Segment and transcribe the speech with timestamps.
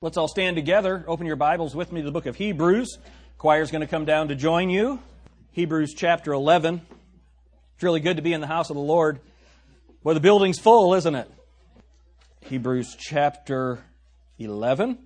[0.00, 1.04] Let's all stand together.
[1.08, 2.98] Open your Bibles with me to the book of Hebrews.
[3.36, 5.00] Choir's going to come down to join you.
[5.50, 6.82] Hebrews chapter 11.
[7.74, 9.18] It's really good to be in the house of the Lord.
[10.04, 11.28] Well, the building's full, isn't it?
[12.42, 13.82] Hebrews chapter
[14.38, 14.98] 11.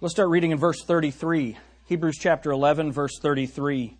[0.00, 1.56] Let's start reading in verse 33.
[1.86, 3.96] Hebrews chapter 11, verse 33.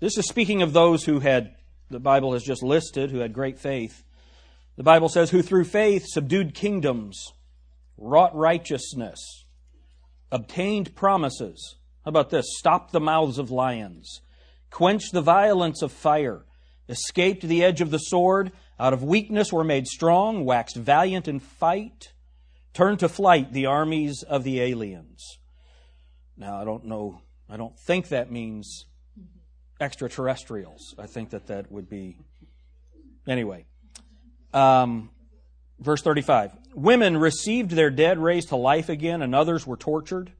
[0.00, 1.54] This is speaking of those who had,
[1.88, 4.04] the Bible has just listed, who had great faith.
[4.76, 7.32] The Bible says, who through faith subdued kingdoms,
[7.98, 9.44] wrought righteousness,
[10.30, 11.76] obtained promises.
[12.04, 12.46] How about this?
[12.58, 14.22] Stopped the mouths of lions,
[14.70, 16.46] quenched the violence of fire,
[16.88, 21.38] escaped the edge of the sword, out of weakness were made strong, waxed valiant in
[21.38, 22.12] fight,
[22.72, 25.38] turned to flight the armies of the aliens.
[26.36, 28.86] Now, I don't know, I don't think that means
[29.78, 30.94] extraterrestrials.
[30.98, 32.16] I think that that would be.
[33.28, 33.66] Anyway.
[34.52, 35.10] Um,
[35.78, 40.32] verse 35 Women received their dead raised to life again, and others were tortured,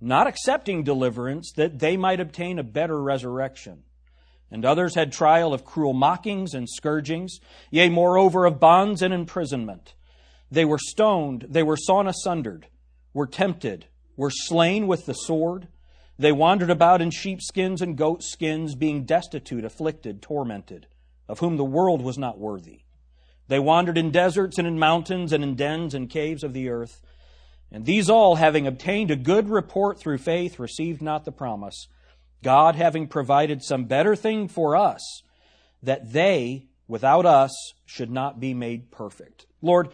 [0.00, 3.82] not accepting deliverance that they might obtain a better resurrection.
[4.50, 7.38] And others had trial of cruel mockings and scourgings,
[7.70, 9.94] yea, moreover, of bonds and imprisonment.
[10.50, 12.62] They were stoned, they were sawn asunder,
[13.12, 15.68] were tempted, were slain with the sword.
[16.18, 20.86] They wandered about in sheepskins and goatskins, being destitute, afflicted, tormented,
[21.28, 22.80] of whom the world was not worthy.
[23.48, 27.00] They wandered in deserts and in mountains and in dens and caves of the earth.
[27.72, 31.88] And these all, having obtained a good report through faith, received not the promise.
[32.42, 35.22] God having provided some better thing for us,
[35.82, 37.52] that they, without us,
[37.84, 39.46] should not be made perfect.
[39.60, 39.88] Lord,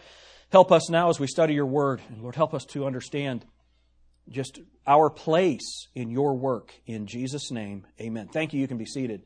[0.51, 2.01] help us now as we study your word.
[2.09, 3.45] And Lord, help us to understand
[4.29, 6.73] just our place in your work.
[6.85, 8.29] In Jesus' name, amen.
[8.29, 8.59] Thank you.
[8.59, 9.23] You can be seated.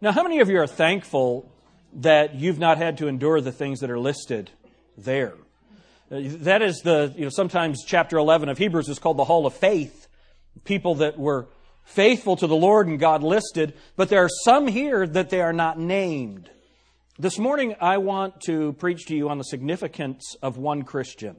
[0.00, 1.52] Now, how many of you are thankful
[1.94, 4.50] that you've not had to endure the things that are listed
[4.96, 5.34] there.
[6.10, 9.54] That is the, you know, sometimes chapter 11 of Hebrews is called the Hall of
[9.54, 10.08] Faith.
[10.64, 11.48] People that were
[11.84, 15.52] faithful to the Lord and God listed, but there are some here that they are
[15.52, 16.50] not named.
[17.18, 21.36] This morning, I want to preach to you on the significance of one Christian.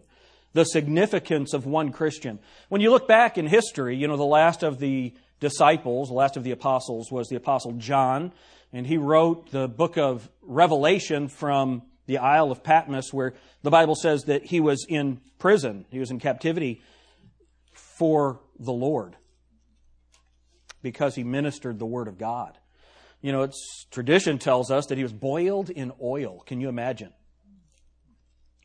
[0.53, 2.39] The significance of one Christian.
[2.69, 6.37] When you look back in history, you know, the last of the disciples, the last
[6.37, 8.31] of the apostles was the apostle John
[8.75, 13.95] and he wrote the book of Revelation from the Isle of Patmos, where the Bible
[13.95, 16.81] says that he was in prison, he was in captivity
[17.71, 19.15] for the Lord
[20.81, 22.57] because he ministered the Word of God.
[23.21, 26.43] You know, it's tradition tells us that he was boiled in oil.
[26.45, 27.13] Can you imagine?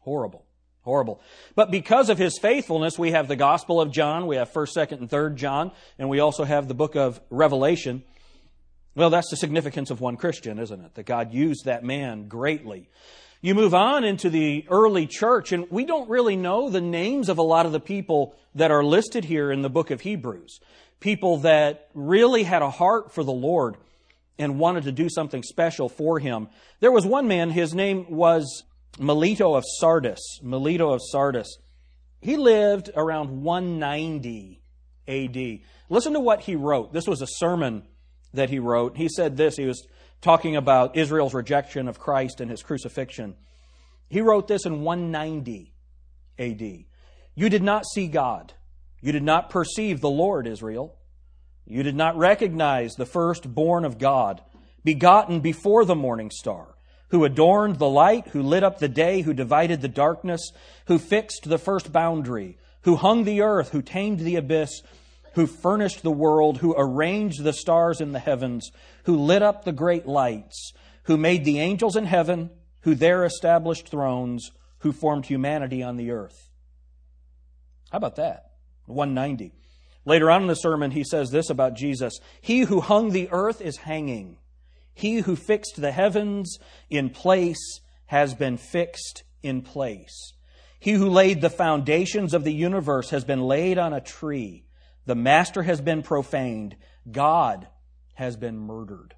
[0.01, 0.45] Horrible.
[0.83, 1.21] Horrible.
[1.55, 4.99] But because of his faithfulness, we have the Gospel of John, we have 1st, 2nd,
[5.03, 8.03] and 3rd John, and we also have the book of Revelation.
[8.95, 10.95] Well, that's the significance of one Christian, isn't it?
[10.95, 12.89] That God used that man greatly.
[13.41, 17.39] You move on into the early church, and we don't really know the names of
[17.39, 20.61] a lot of the people that are listed here in the book of Hebrews.
[20.99, 23.77] People that really had a heart for the Lord
[24.39, 26.49] and wanted to do something special for him.
[26.81, 28.65] There was one man, his name was
[28.99, 30.41] Melito of Sardis.
[30.43, 31.59] Melito of Sardis.
[32.21, 34.63] He lived around 190
[35.09, 35.61] AD.
[35.89, 36.93] Listen to what he wrote.
[36.93, 37.85] This was a sermon
[38.35, 38.97] that he wrote.
[38.97, 39.87] He said this, he was
[40.21, 43.37] talking about Israel's rejection of Christ and his crucifixion.
[44.09, 45.73] He wrote this in 190
[46.39, 46.85] AD.
[47.35, 48.53] You did not see God.
[49.01, 50.99] You did not perceive the Lord, Israel.
[51.65, 54.43] You did not recognize the firstborn of God,
[54.85, 56.75] begotten before the morning star,
[57.09, 60.51] who adorned the light, who lit up the day, who divided the darkness,
[60.87, 64.83] who fixed the first boundary, who hung the earth, who tamed the abyss,
[65.35, 68.71] who furnished the world, who arranged the stars in the heavens,
[69.05, 70.73] who lit up the great lights,
[71.05, 72.51] who made the angels in heaven,
[72.83, 76.51] who there established thrones, who formed humanity on the earth.
[77.91, 78.53] How about that?
[78.87, 79.53] 190.
[80.05, 83.61] Later on in the sermon, he says this about Jesus He who hung the earth
[83.61, 84.39] is hanging.
[84.95, 86.59] He who fixed the heavens
[86.89, 90.33] in place has been fixed in place.
[90.79, 94.65] He who laid the foundations of the universe has been laid on a tree.
[95.11, 96.77] The master has been profaned.
[97.11, 97.67] God
[98.15, 99.17] has been murdered.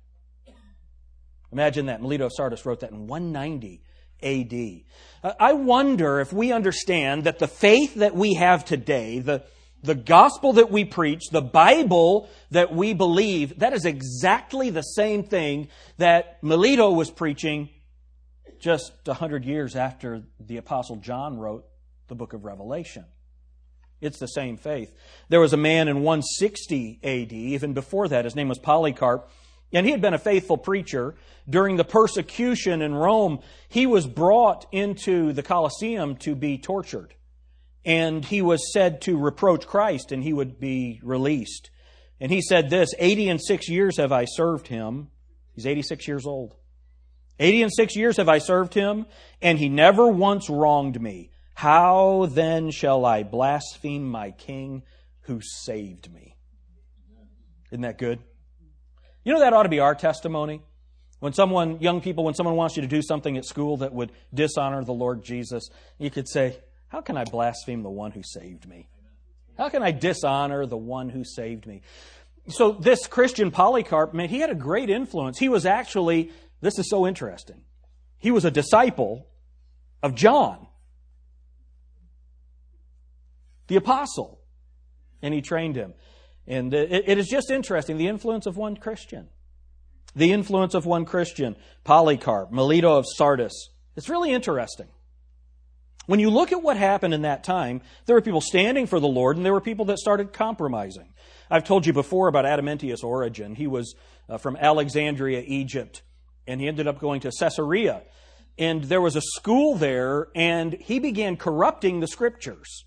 [1.52, 2.00] Imagine that.
[2.00, 3.82] Melito of Sardis wrote that in 190
[4.22, 5.34] AD.
[5.38, 9.44] I wonder if we understand that the faith that we have today, the,
[9.82, 15.24] the gospel that we preach, the Bible that we believe, that is exactly the same
[15.24, 15.68] thing
[15.98, 17.68] that Melito was preaching
[18.58, 21.66] just a hundred years after the apostle John wrote
[22.08, 23.04] the book of Revelation.
[24.02, 24.92] It's the same faith.
[25.28, 28.24] There was a man in 160 AD, even before that.
[28.24, 29.30] His name was Polycarp.
[29.72, 31.14] And he had been a faithful preacher.
[31.48, 37.14] During the persecution in Rome, he was brought into the Colosseum to be tortured.
[37.84, 41.70] And he was said to reproach Christ and he would be released.
[42.20, 45.08] And he said this 80 and six years have I served him.
[45.54, 46.56] He's 86 years old.
[47.38, 49.06] 80 and six years have I served him,
[49.40, 51.31] and he never once wronged me.
[51.54, 54.82] How then shall I blaspheme my king
[55.22, 56.36] who saved me?
[57.70, 58.20] Isn't that good?
[59.24, 60.62] You know, that ought to be our testimony.
[61.20, 64.10] When someone, young people, when someone wants you to do something at school that would
[64.34, 65.68] dishonor the Lord Jesus,
[65.98, 66.58] you could say,
[66.88, 68.88] How can I blaspheme the one who saved me?
[69.56, 71.82] How can I dishonor the one who saved me?
[72.48, 75.38] So, this Christian Polycarp, man, he had a great influence.
[75.38, 77.62] He was actually, this is so interesting,
[78.18, 79.28] he was a disciple
[80.02, 80.66] of John,
[83.72, 84.38] the apostle,
[85.22, 85.94] and he trained him.
[86.46, 89.28] And it, is just interesting the influence of one Christian.
[90.14, 93.70] The influence of one Christian, Polycarp, Melito of Sardis.
[93.96, 94.88] It's really interesting.
[96.04, 99.08] When you look at what happened in that time, there were people standing for the
[99.08, 101.14] Lord and there were people that started compromising.
[101.50, 103.54] I've told you before about Adamantius Origen.
[103.54, 103.94] He was
[104.28, 106.02] uh, from Alexandria, Egypt,
[106.46, 108.02] and he ended up going to Caesarea.
[108.58, 112.84] And there was a school there, and he began corrupting the scriptures.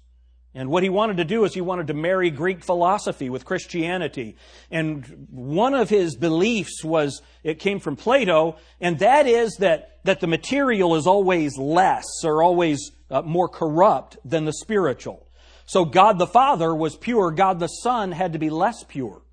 [0.58, 4.38] And what he wanted to do is he wanted to marry Greek philosophy with Christianity.
[4.72, 10.22] And one of his beliefs was, it came from Plato, and that is that, that
[10.22, 15.28] the material is always less or always uh, more corrupt than the spiritual.
[15.66, 19.24] So God the Father was pure, God the Son had to be less pure.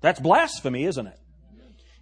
[0.00, 1.18] That's blasphemy, isn't it?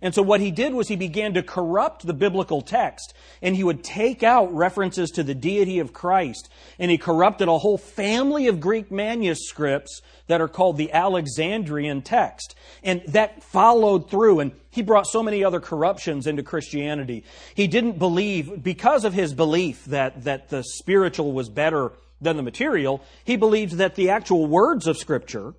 [0.03, 3.65] And so what he did was he began to corrupt the biblical text and he
[3.65, 8.47] would take out references to the deity of Christ and he corrupted a whole family
[8.49, 12.55] of Greek manuscripts that are called the Alexandrian text.
[12.83, 17.25] And that followed through and he brought so many other corruptions into Christianity.
[17.55, 22.43] He didn't believe, because of his belief that, that the spiritual was better than the
[22.43, 25.55] material, he believed that the actual words of Scripture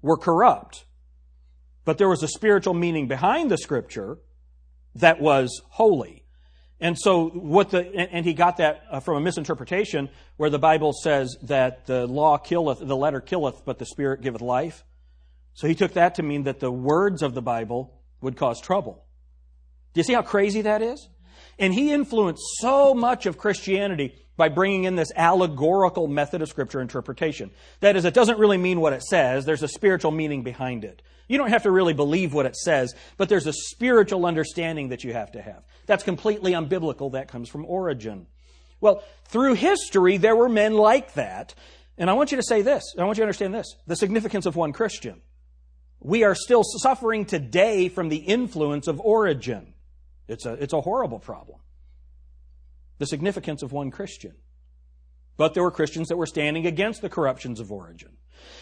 [0.00, 0.84] were corrupt.
[1.84, 4.18] But there was a spiritual meaning behind the scripture
[4.94, 6.24] that was holy.
[6.80, 10.92] And so what the, and he got that uh, from a misinterpretation where the Bible
[10.92, 14.84] says that the law killeth, the letter killeth, but the spirit giveth life.
[15.54, 19.04] So he took that to mean that the words of the Bible would cause trouble.
[19.92, 21.08] Do you see how crazy that is?
[21.58, 26.80] And he influenced so much of Christianity by bringing in this allegorical method of scripture
[26.80, 27.50] interpretation.
[27.80, 31.02] That is, it doesn't really mean what it says, there's a spiritual meaning behind it.
[31.28, 35.04] You don't have to really believe what it says, but there's a spiritual understanding that
[35.04, 35.64] you have to have.
[35.86, 37.12] That's completely unbiblical.
[37.12, 38.26] That comes from Origen.
[38.80, 41.54] Well, through history, there were men like that.
[41.96, 42.82] And I want you to say this.
[42.98, 45.22] I want you to understand this the significance of one Christian.
[46.00, 49.72] We are still suffering today from the influence of Origen.
[50.28, 51.60] It's a, it's a horrible problem.
[52.98, 54.34] The significance of one Christian.
[55.36, 58.10] But there were Christians that were standing against the corruptions of Origen.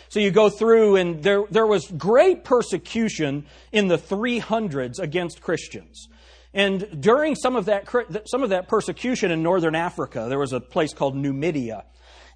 [0.09, 6.09] So you go through, and there, there was great persecution in the 300s against Christians.
[6.55, 7.89] And during some of that,
[8.27, 11.85] some of that persecution in northern Africa, there was a place called Numidia.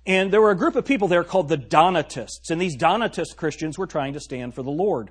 [0.06, 2.50] And there were a group of people there called the Donatists.
[2.50, 5.10] And these Donatist Christians were trying to stand for the Lord.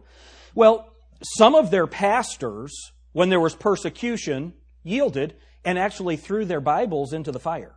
[0.56, 2.74] Well, some of their pastors,
[3.12, 4.54] when there was persecution,
[4.84, 5.36] yielded
[5.66, 7.76] and actually threw their Bibles into the fire.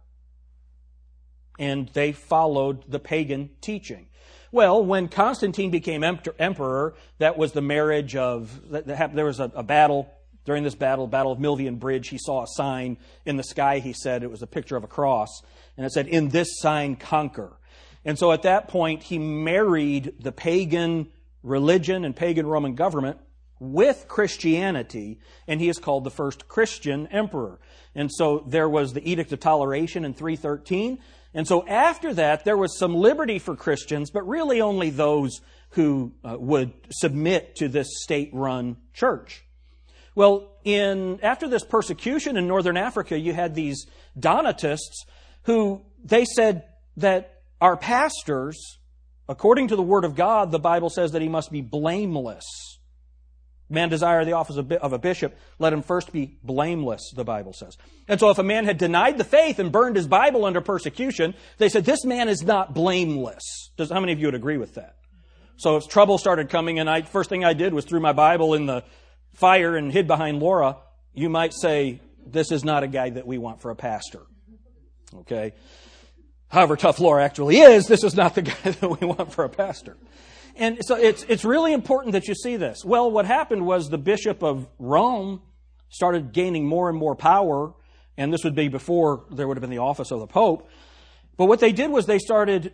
[1.59, 4.07] And they followed the pagan teaching.
[4.53, 10.11] Well, when Constantine became emperor, that was the marriage of, there was a, a battle.
[10.45, 13.93] During this battle, Battle of Milvian Bridge, he saw a sign in the sky, he
[13.93, 14.23] said.
[14.23, 15.43] It was a picture of a cross.
[15.77, 17.59] And it said, In this sign, conquer.
[18.03, 21.09] And so at that point, he married the pagan
[21.43, 23.19] religion and pagan Roman government
[23.61, 27.59] with Christianity, and he is called the first Christian emperor.
[27.95, 30.99] And so there was the Edict of Toleration in 313.
[31.35, 36.13] And so after that, there was some liberty for Christians, but really only those who
[36.25, 39.45] uh, would submit to this state run church.
[40.15, 43.87] Well, in, after this persecution in northern Africa, you had these
[44.19, 45.05] Donatists
[45.43, 46.65] who they said
[46.97, 48.79] that our pastors,
[49.29, 52.45] according to the Word of God, the Bible says that he must be blameless.
[53.71, 57.77] Man desire the office of a bishop, let him first be blameless, the Bible says.
[58.07, 61.35] And so if a man had denied the faith and burned his Bible under persecution,
[61.59, 63.71] they said, this man is not blameless.
[63.77, 64.97] Does, how many of you would agree with that?
[65.59, 68.55] So if trouble started coming and I, first thing I did was threw my Bible
[68.55, 68.85] in the
[69.35, 70.79] fire and hid behind Laura,
[71.13, 74.23] you might say, this is not a guy that we want for a pastor.
[75.15, 75.53] Okay?
[76.49, 79.49] However tough Laura actually is, this is not the guy that we want for a
[79.49, 79.97] pastor.
[80.59, 82.85] And so it's, it's really important that you see this.
[82.85, 85.41] Well, what happened was the Bishop of Rome
[85.89, 87.75] started gaining more and more power,
[88.17, 90.69] and this would be before there would have been the office of the Pope.
[91.37, 92.73] But what they did was they started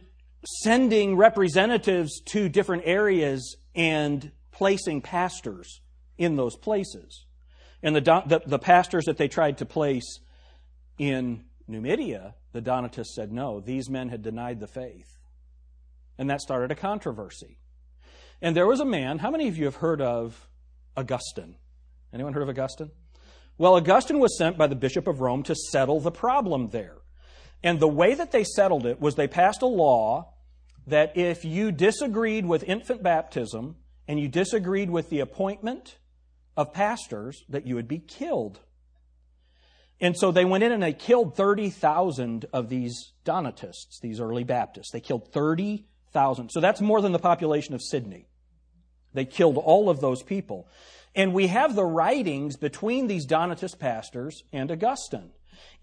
[0.62, 5.82] sending representatives to different areas and placing pastors
[6.16, 7.26] in those places.
[7.82, 10.20] And the, the, the pastors that they tried to place
[10.96, 15.18] in Numidia, the Donatists said no, these men had denied the faith.
[16.16, 17.58] And that started a controversy.
[18.44, 20.50] And there was a man, how many of you have heard of
[20.98, 21.56] Augustine?
[22.12, 22.90] Anyone heard of Augustine?
[23.56, 26.98] Well, Augustine was sent by the Bishop of Rome to settle the problem there.
[27.62, 30.34] And the way that they settled it was they passed a law
[30.86, 35.96] that if you disagreed with infant baptism and you disagreed with the appointment
[36.54, 38.60] of pastors, that you would be killed.
[40.02, 44.90] And so they went in and they killed 30,000 of these Donatists, these early Baptists.
[44.92, 46.50] They killed 30,000.
[46.50, 48.26] So that's more than the population of Sidney.
[49.14, 50.68] They killed all of those people.
[51.14, 55.30] And we have the writings between these Donatist pastors and Augustine.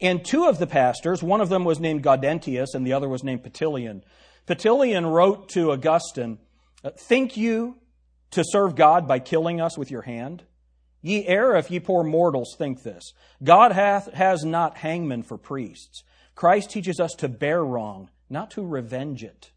[0.02, 3.24] And two of the pastors, one of them was named Gaudentius and the other was
[3.24, 4.02] named Petilian.
[4.48, 6.40] Petilian wrote to Augustine,
[6.84, 7.78] uh, Think you
[8.32, 10.44] to serve God by killing us with your hand?
[11.02, 13.14] Ye err if ye poor mortals think this.
[13.44, 16.04] God hath, has not hangmen for priests.
[16.36, 19.52] Christ teaches us to bear wrong, not to revenge it.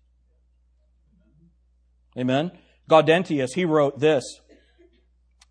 [2.16, 2.52] Amen.
[2.88, 4.24] Gaudentius, he wrote this.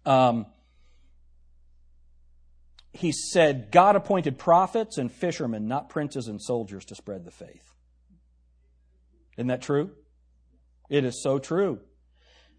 [0.05, 0.45] Um,
[2.91, 7.75] he said, God appointed prophets and fishermen, not princes and soldiers, to spread the faith.
[9.37, 9.91] Isn't that true?
[10.89, 11.79] It is so true.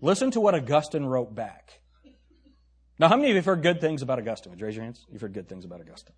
[0.00, 1.80] Listen to what Augustine wrote back.
[2.98, 4.50] Now, how many of you have heard good things about Augustine?
[4.50, 5.04] Would you raise your hands?
[5.10, 6.14] You've heard good things about Augustine.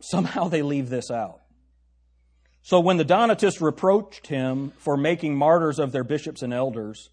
[0.00, 1.40] Somehow they leave this out.
[2.62, 7.10] So when the Donatists reproached him for making martyrs of their bishops and elders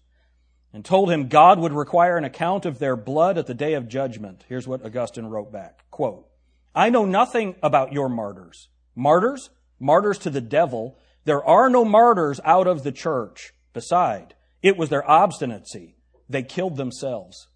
[0.72, 3.88] and told him God would require an account of their blood at the day of
[3.88, 5.84] judgment, here's what Augustine wrote back.
[5.90, 6.28] Quote,
[6.74, 8.68] I know nothing about your martyrs.
[8.94, 9.50] Martyrs?
[9.80, 10.98] Martyrs to the devil.
[11.24, 13.52] There are no martyrs out of the church.
[13.72, 15.96] Beside, it was their obstinacy.
[16.28, 17.48] They killed themselves.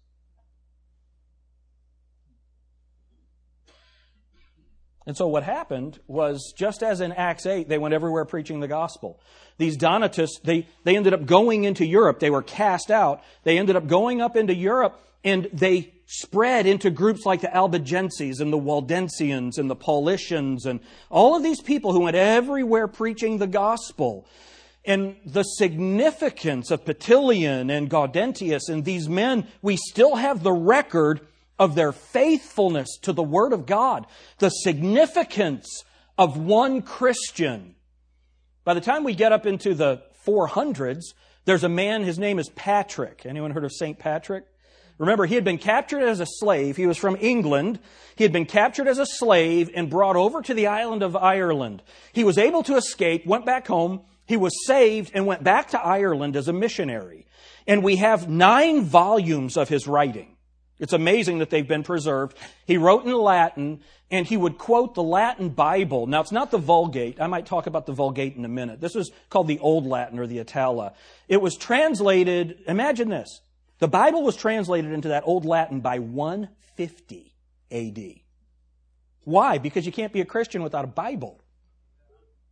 [5.05, 8.67] And so what happened was, just as in Acts 8, they went everywhere preaching the
[8.67, 9.19] gospel.
[9.57, 12.19] These Donatists, they, they ended up going into Europe.
[12.19, 13.21] They were cast out.
[13.43, 18.39] They ended up going up into Europe and they spread into groups like the Albigenses
[18.39, 20.79] and the Waldensians and the Paulicians and
[21.09, 24.27] all of these people who went everywhere preaching the gospel.
[24.85, 31.21] And the significance of Petilian and Gaudentius and these men, we still have the record
[31.59, 34.07] of their faithfulness to the Word of God,
[34.39, 35.83] the significance
[36.17, 37.75] of one Christian.
[38.63, 41.13] By the time we get up into the 400s,
[41.45, 43.25] there's a man, his name is Patrick.
[43.25, 43.99] Anyone heard of St.
[43.99, 44.45] Patrick?
[44.97, 46.77] Remember, he had been captured as a slave.
[46.77, 47.79] He was from England.
[48.15, 51.81] He had been captured as a slave and brought over to the island of Ireland.
[52.13, 54.01] He was able to escape, went back home.
[54.25, 57.25] He was saved and went back to Ireland as a missionary.
[57.67, 60.32] And we have nine volumes of his writing.
[60.83, 62.37] It's amazing that they've been preserved.
[62.67, 63.79] He wrote in Latin,
[64.11, 66.07] and he would quote the Latin Bible.
[66.07, 67.21] Now, it's not the Vulgate.
[67.21, 68.81] I might talk about the Vulgate in a minute.
[68.81, 70.91] This is called the Old Latin or the Itala.
[71.29, 73.39] It was translated, imagine this.
[73.79, 77.33] The Bible was translated into that Old Latin by 150
[77.71, 78.19] AD.
[79.23, 79.59] Why?
[79.59, 81.41] Because you can't be a Christian without a Bible.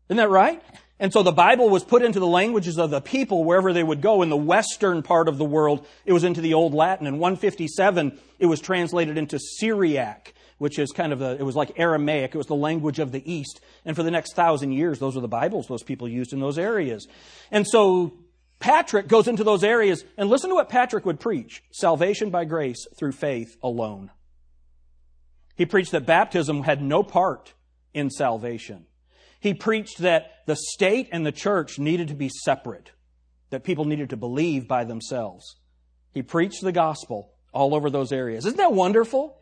[0.08, 0.64] Isn't that right?
[1.02, 4.02] And so the Bible was put into the languages of the people wherever they would
[4.02, 4.22] go.
[4.22, 7.08] In the western part of the world, it was into the Old Latin.
[7.08, 11.72] In 157, it was translated into Syriac, which is kind of a, it was like
[11.80, 12.36] Aramaic.
[12.36, 13.62] It was the language of the East.
[13.84, 16.60] And for the next thousand years, those were the Bibles those people used in those
[16.60, 17.08] areas.
[17.50, 18.14] And so
[18.60, 21.64] Patrick goes into those areas and listen to what Patrick would preach.
[21.72, 24.12] Salvation by grace through faith alone.
[25.56, 27.56] He preached that baptism had no part
[27.92, 28.86] in salvation.
[29.42, 32.92] He preached that the state and the church needed to be separate,
[33.50, 35.58] that people needed to believe by themselves.
[36.14, 38.46] He preached the gospel all over those areas.
[38.46, 39.40] Isn't that wonderful?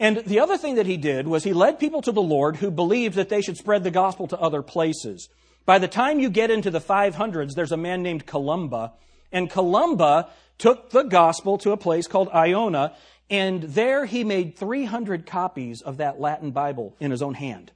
[0.00, 2.72] And the other thing that he did was he led people to the Lord who
[2.72, 5.28] believed that they should spread the gospel to other places.
[5.64, 8.94] By the time you get into the 500s, there's a man named Columba,
[9.30, 10.28] and Columba
[10.58, 12.96] took the gospel to a place called Iona,
[13.30, 17.70] and there he made 300 copies of that Latin Bible in his own hand.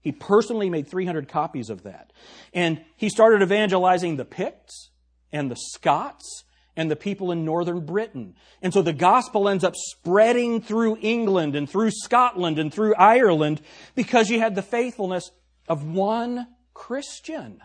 [0.00, 2.12] He personally made 300 copies of that.
[2.52, 4.90] And he started evangelizing the Picts
[5.32, 6.44] and the Scots
[6.76, 8.36] and the people in northern Britain.
[8.62, 13.60] And so the gospel ends up spreading through England and through Scotland and through Ireland
[13.96, 15.32] because you had the faithfulness
[15.68, 17.60] of one Christian.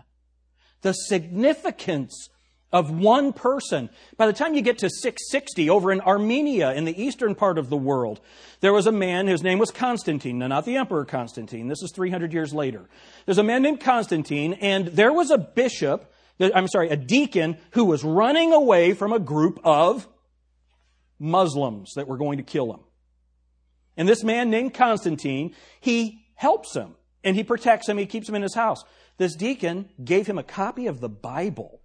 [0.81, 2.29] The significance
[2.73, 3.89] of one person.
[4.17, 7.69] By the time you get to 660 over in Armenia in the eastern part of
[7.69, 8.19] the world,
[8.59, 10.39] there was a man whose name was Constantine.
[10.39, 11.67] Now, not the Emperor Constantine.
[11.67, 12.89] This is 300 years later.
[13.25, 17.85] There's a man named Constantine, and there was a bishop, I'm sorry, a deacon who
[17.85, 20.07] was running away from a group of
[21.19, 22.79] Muslims that were going to kill him.
[23.95, 27.99] And this man named Constantine, he helps him and he protects him.
[27.99, 28.83] He keeps him in his house.
[29.17, 31.82] This deacon gave him a copy of the Bible.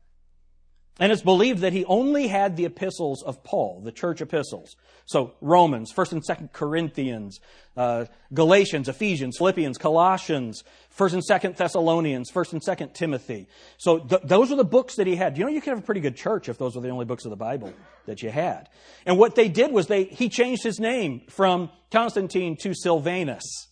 [0.98, 4.74] And it's believed that he only had the epistles of Paul, the church epistles.
[5.06, 7.38] So Romans, 1st and 2nd Corinthians,
[7.76, 10.64] uh, Galatians, Ephesians, Philippians, Colossians,
[10.98, 13.46] 1st and 2nd Thessalonians, 1st and 2nd Timothy.
[13.76, 15.38] So th- those are the books that he had.
[15.38, 17.24] You know, you could have a pretty good church if those were the only books
[17.24, 17.72] of the Bible
[18.06, 18.68] that you had.
[19.06, 23.68] And what they did was they, he changed his name from Constantine to Silvanus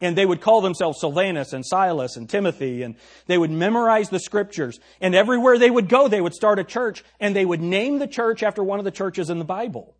[0.00, 4.20] and they would call themselves Silvanus and Silas and Timothy, and they would memorize the
[4.20, 4.78] scriptures.
[5.00, 8.06] And everywhere they would go, they would start a church, and they would name the
[8.06, 9.96] church after one of the churches in the Bible.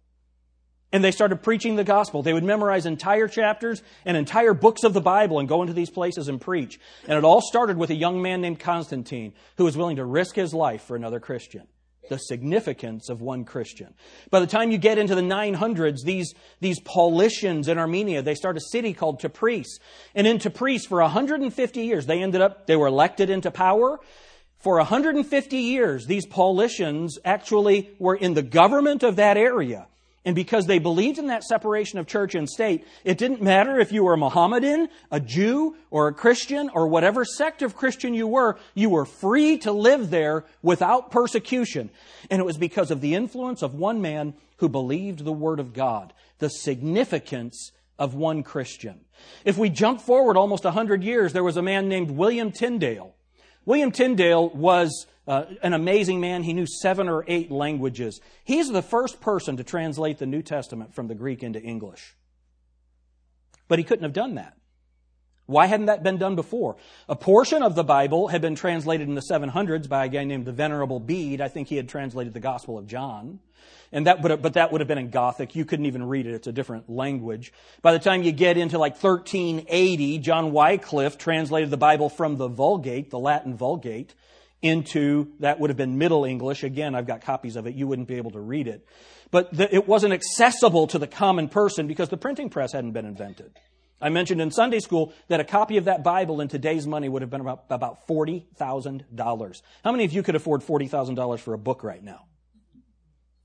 [0.91, 2.23] And they started preaching the gospel.
[2.23, 5.91] They would memorize entire chapters and entire books of the Bible and go into these
[5.91, 6.81] places and preach.
[7.07, 10.35] And it all started with a young man named Constantine who was willing to risk
[10.35, 11.67] his life for another Christian
[12.09, 13.95] the significance of one Christian.
[14.31, 18.57] By the time you get into the 900s, these, these Paulicians in Armenia, they start
[18.57, 19.67] a city called Tabriz.
[20.15, 24.01] And in Tabriz, for 150 years, they ended up, they were elected into power.
[24.59, 29.87] For 150 years, these Paulicians actually were in the government of that area.
[30.29, 33.93] And because they believed in that separation of church and state, it didn't matter if
[33.93, 38.27] you were a Mohammedan, a Jew, or a Christian, or whatever sect of Christian you
[38.27, 41.89] were, you were free to live there without persecution.
[42.31, 45.73] And it was because of the influence of one man who believed the Word of
[45.73, 49.01] God, the significance of one Christian.
[49.47, 53.15] If we jump forward almost a hundred years, there was a man named William Tyndale.
[53.65, 56.43] William Tyndale was uh, an amazing man.
[56.43, 58.21] He knew seven or eight languages.
[58.45, 62.17] He's the first person to translate the New Testament from the Greek into English.
[63.69, 64.57] But he couldn't have done that.
[65.45, 66.77] Why hadn't that been done before?
[67.09, 70.45] A portion of the Bible had been translated in the 700s by a guy named
[70.45, 71.41] the Venerable Bede.
[71.41, 73.41] I think he had translated the Gospel of John.
[73.91, 75.57] And that, but, but that would have been in Gothic.
[75.57, 76.35] You couldn't even read it.
[76.35, 77.53] It's a different language.
[77.81, 82.49] By the time you get into like 1380, John Wycliffe translated the Bible from the
[82.49, 84.15] Vulgate, the Latin Vulgate
[84.63, 86.65] into that would have been Middle English.
[86.65, 87.75] Again, I've got copies of it.
[87.75, 88.87] You wouldn't be able to read it.
[89.31, 93.05] But the, it wasn't accessible to the common person because the printing press hadn't been
[93.05, 93.53] invented.
[94.01, 97.23] I mentioned in Sunday school that a copy of that Bible in today's money would
[97.23, 99.63] have been about, about $40,000.
[99.85, 102.25] How many of you could afford $40,000 for a book right now?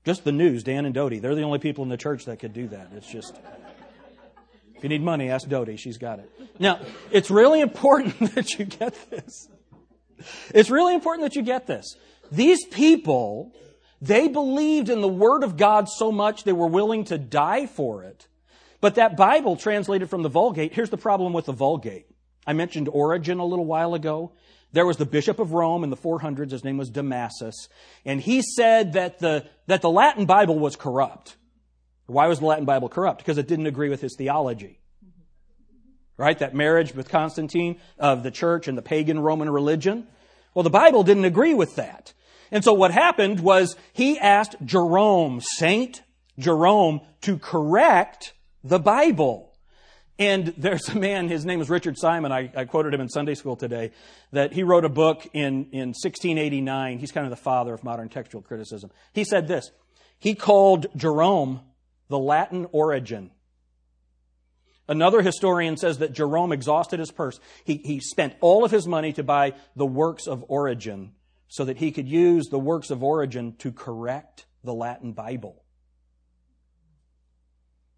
[0.04, 1.18] Just the news, Dan and Doty.
[1.18, 2.90] They're the only people in the church that could do that.
[2.94, 3.34] It's just,
[4.76, 5.76] if you need money, ask Dodie.
[5.76, 6.30] She's got it.
[6.58, 9.48] Now, it's really important that you get this.
[10.54, 11.96] It's really important that you get this.
[12.30, 13.52] These people,
[14.00, 18.02] they believed in the Word of God so much they were willing to die for
[18.04, 18.26] it.
[18.80, 22.06] But that Bible translated from the Vulgate, here's the problem with the Vulgate.
[22.46, 24.32] I mentioned Origen a little while ago.
[24.72, 26.50] There was the Bishop of Rome in the 400s.
[26.50, 27.54] His name was Damasus.
[28.04, 31.36] And he said that the, that the Latin Bible was corrupt.
[32.06, 33.18] Why was the Latin Bible corrupt?
[33.18, 34.80] Because it didn't agree with his theology.
[36.16, 36.38] Right?
[36.38, 40.06] That marriage with Constantine of the church and the pagan Roman religion.
[40.54, 42.12] Well, the Bible didn't agree with that.
[42.50, 46.02] And so what happened was he asked Jerome, Saint
[46.38, 49.52] Jerome, to correct the Bible.
[50.18, 53.34] And there's a man, his name is Richard Simon, I, I, quoted him in Sunday
[53.34, 53.90] school today,
[54.30, 56.98] that he wrote a book in, in 1689.
[56.98, 58.90] He's kind of the father of modern textual criticism.
[59.12, 59.70] He said this,
[60.18, 61.60] he called Jerome
[62.08, 63.32] the Latin Origen.
[64.86, 67.40] Another historian says that Jerome exhausted his purse.
[67.64, 71.12] He, he spent all of his money to buy the works of Origen
[71.48, 75.64] so that he could use the works of Origen to correct the Latin Bible.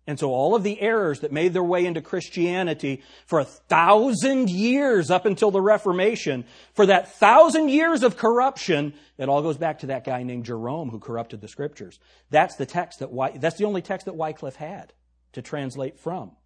[0.09, 4.49] And so all of the errors that made their way into Christianity for a thousand
[4.51, 6.44] years up until the Reformation,
[6.75, 10.90] for that thousand years of corruption, it all goes back to that guy named Jerome
[10.90, 11.99] who corrupted the scriptures.
[12.31, 14.92] That's the text that, that's the only text that Wycliffe had
[15.33, 16.37] to translate from.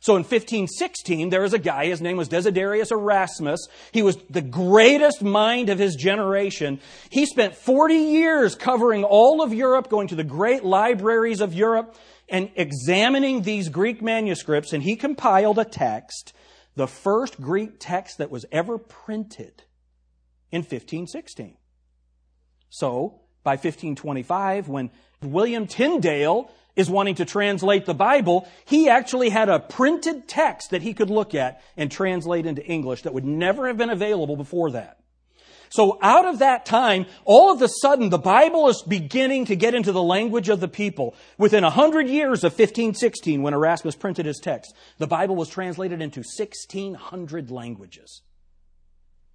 [0.00, 3.68] So in 1516, there was a guy, his name was Desiderius Erasmus.
[3.92, 6.80] He was the greatest mind of his generation.
[7.10, 11.96] He spent 40 years covering all of Europe, going to the great libraries of Europe
[12.30, 16.32] and examining these Greek manuscripts, and he compiled a text,
[16.76, 19.64] the first Greek text that was ever printed
[20.50, 21.56] in 1516.
[22.70, 24.90] So, by 1525, when
[25.22, 30.82] William Tyndale is wanting to translate the Bible, he actually had a printed text that
[30.82, 34.72] he could look at and translate into English that would never have been available before
[34.72, 34.96] that.
[35.70, 39.72] So out of that time, all of a sudden, the Bible is beginning to get
[39.72, 41.14] into the language of the people.
[41.38, 46.02] Within a hundred years of 1516, when Erasmus printed his text, the Bible was translated
[46.02, 48.22] into 1600 languages.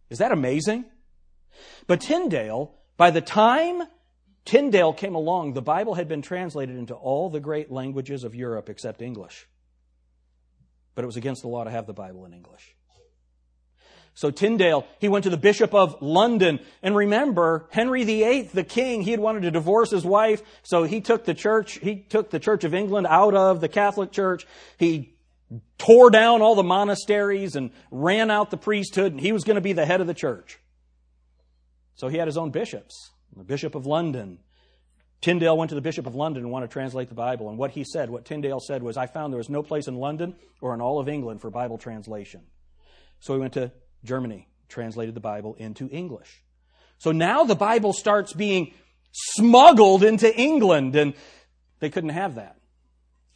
[0.09, 0.85] Is that amazing?
[1.87, 3.83] But Tyndale, by the time
[4.45, 8.69] Tyndale came along, the Bible had been translated into all the great languages of Europe
[8.69, 9.47] except English.
[10.93, 12.75] But it was against the law to have the Bible in English.
[14.13, 16.59] So Tyndale, he went to the Bishop of London.
[16.81, 20.41] And remember, Henry VIII, the king, he had wanted to divorce his wife.
[20.63, 24.13] So he took the church, he took the Church of England out of the Catholic
[24.13, 24.47] Church.
[24.77, 25.15] He
[25.77, 29.61] tore down all the monasteries and ran out the priesthood, and he was going to
[29.61, 30.59] be the head of the church.
[31.95, 33.11] So he had his own bishops.
[33.35, 34.39] The Bishop of London.
[35.21, 37.49] Tyndale went to the Bishop of London and wanted to translate the Bible.
[37.49, 39.95] And what he said, what Tyndale said was, I found there was no place in
[39.95, 42.41] London or in all of England for Bible translation.
[43.19, 43.71] So he went to
[44.03, 46.43] Germany, translated the Bible into English.
[46.97, 48.73] So now the Bible starts being
[49.11, 51.13] smuggled into England, and
[51.79, 52.57] they couldn't have that.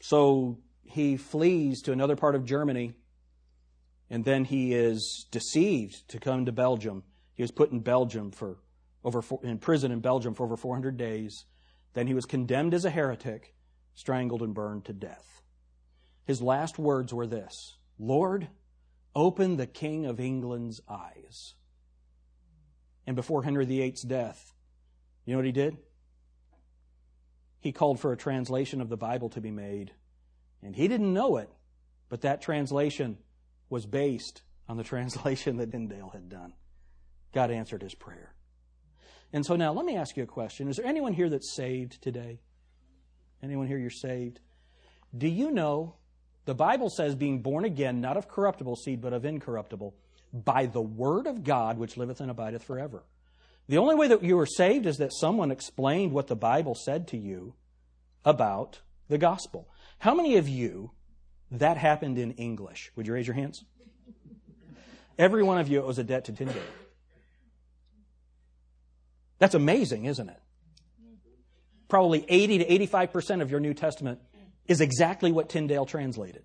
[0.02, 2.94] So he flees to another part of Germany,
[4.10, 7.04] and then he is deceived to come to Belgium.
[7.34, 8.58] He was put in Belgium for
[9.15, 11.45] over in prison in Belgium for over 400 days.
[11.93, 13.54] Then he was condemned as a heretic,
[13.95, 15.41] strangled and burned to death.
[16.26, 18.48] His last words were this Lord,
[19.15, 21.56] open the King of England's eyes.
[23.08, 24.54] And before Henry VIII's death,
[25.26, 25.78] you know what he did?
[27.60, 29.91] He called for a translation of the Bible to be made.
[30.62, 31.50] And he didn't know it,
[32.08, 33.17] but that translation
[33.69, 36.54] was based on the translation that Tyndale had done.
[37.34, 38.34] God answered his prayer.
[39.32, 40.68] And so now let me ask you a question.
[40.68, 42.39] Is there anyone here that's saved today?
[43.44, 44.39] Anyone here you're saved?
[45.15, 45.96] Do you know
[46.46, 49.96] the Bible says being born again, not of corruptible seed, but of incorruptible,
[50.34, 53.04] by the word of God which liveth and abideth forever?
[53.68, 57.08] The only way that you are saved is that someone explained what the Bible said
[57.10, 57.54] to you
[58.26, 59.70] about the gospel.
[60.00, 60.92] How many of you
[61.52, 62.92] that happened in English?
[62.96, 63.63] Would you raise your hands?
[65.20, 66.62] Every one of you owes a debt to Tyndale.
[69.39, 70.39] That's amazing, isn't it?
[71.88, 74.19] Probably 80 to 85% of your New Testament
[74.67, 76.43] is exactly what Tyndale translated.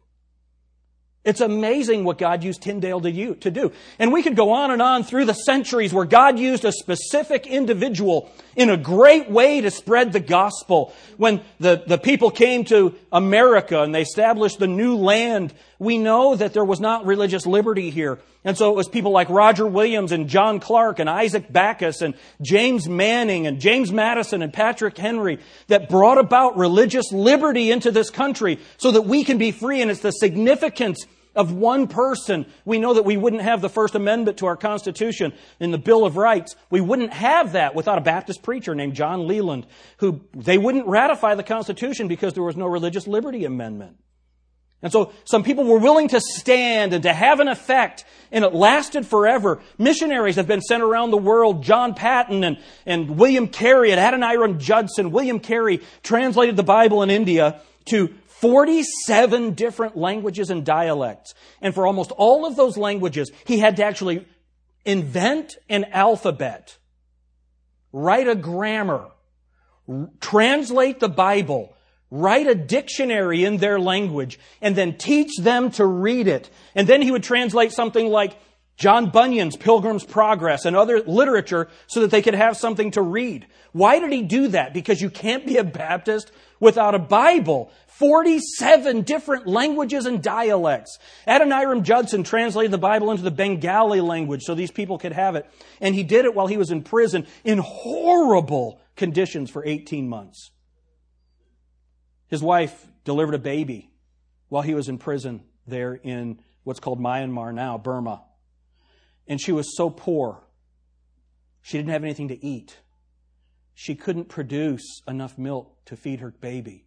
[1.24, 3.72] It's amazing what God used Tyndale to, to do.
[3.98, 7.46] And we could go on and on through the centuries where God used a specific
[7.46, 10.92] individual in a great way to spread the gospel.
[11.16, 15.54] When the, the people came to America and they established the new land,
[15.84, 18.18] we know that there was not religious liberty here.
[18.42, 22.14] And so it was people like Roger Williams and John Clark and Isaac Backus and
[22.42, 28.10] James Manning and James Madison and Patrick Henry that brought about religious liberty into this
[28.10, 29.80] country so that we can be free.
[29.80, 32.46] And it's the significance of one person.
[32.64, 36.04] We know that we wouldn't have the First Amendment to our Constitution in the Bill
[36.04, 36.54] of Rights.
[36.70, 39.66] We wouldn't have that without a Baptist preacher named John Leland,
[39.98, 43.96] who they wouldn't ratify the Constitution because there was no religious liberty amendment.
[44.84, 48.52] And so some people were willing to stand and to have an effect, and it
[48.52, 49.62] lasted forever.
[49.78, 51.64] Missionaries have been sent around the world.
[51.64, 55.10] John Paton and, and William Carey and Adoniram Judson.
[55.10, 61.32] William Carey translated the Bible in India to 47 different languages and dialects.
[61.62, 64.26] And for almost all of those languages, he had to actually
[64.84, 66.76] invent an alphabet,
[67.90, 69.06] write a grammar,
[70.20, 71.73] translate the Bible,
[72.14, 76.48] write a dictionary in their language, and then teach them to read it.
[76.76, 78.38] And then he would translate something like
[78.76, 83.46] John Bunyan's Pilgrim's Progress and other literature so that they could have something to read.
[83.72, 84.72] Why did he do that?
[84.72, 87.72] Because you can't be a Baptist without a Bible.
[87.86, 90.98] 47 different languages and dialects.
[91.26, 95.48] Adoniram Judson translated the Bible into the Bengali language so these people could have it.
[95.80, 100.50] And he did it while he was in prison in horrible conditions for 18 months.
[102.28, 103.90] His wife delivered a baby
[104.48, 108.22] while he was in prison there in what's called Myanmar now, Burma.
[109.26, 110.42] And she was so poor.
[111.62, 112.78] She didn't have anything to eat.
[113.74, 116.84] She couldn't produce enough milk to feed her baby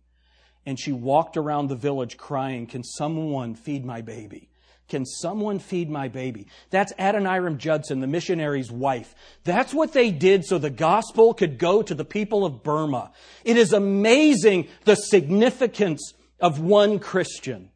[0.67, 4.50] and she walked around the village crying, Can someone feed my baby?
[4.88, 6.47] Can someone feed my baby?
[6.69, 9.13] That's Adoniram Judson, the missionary's wife.
[9.43, 13.12] That's what they did so the gospel could go to the people of Burma.
[13.43, 17.71] It is amazing the significance of one Christian.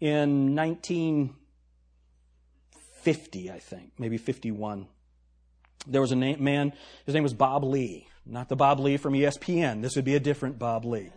[0.00, 4.86] In 1950, I think, maybe 51,
[5.86, 6.74] there was a man,
[7.06, 8.06] his name was Bob Lee.
[8.26, 9.82] Not the Bob Lee from ESPN.
[9.82, 11.10] This would be a different Bob Lee.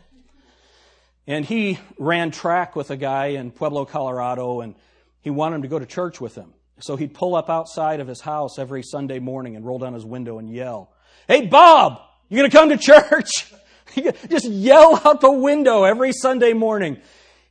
[1.27, 4.75] And he ran track with a guy in Pueblo, Colorado, and
[5.21, 6.53] he wanted him to go to church with him.
[6.79, 10.05] So he'd pull up outside of his house every Sunday morning and roll down his
[10.05, 10.93] window and yell,
[11.27, 13.51] Hey, Bob, you to come to church?
[14.29, 16.97] Just yell out the window every Sunday morning.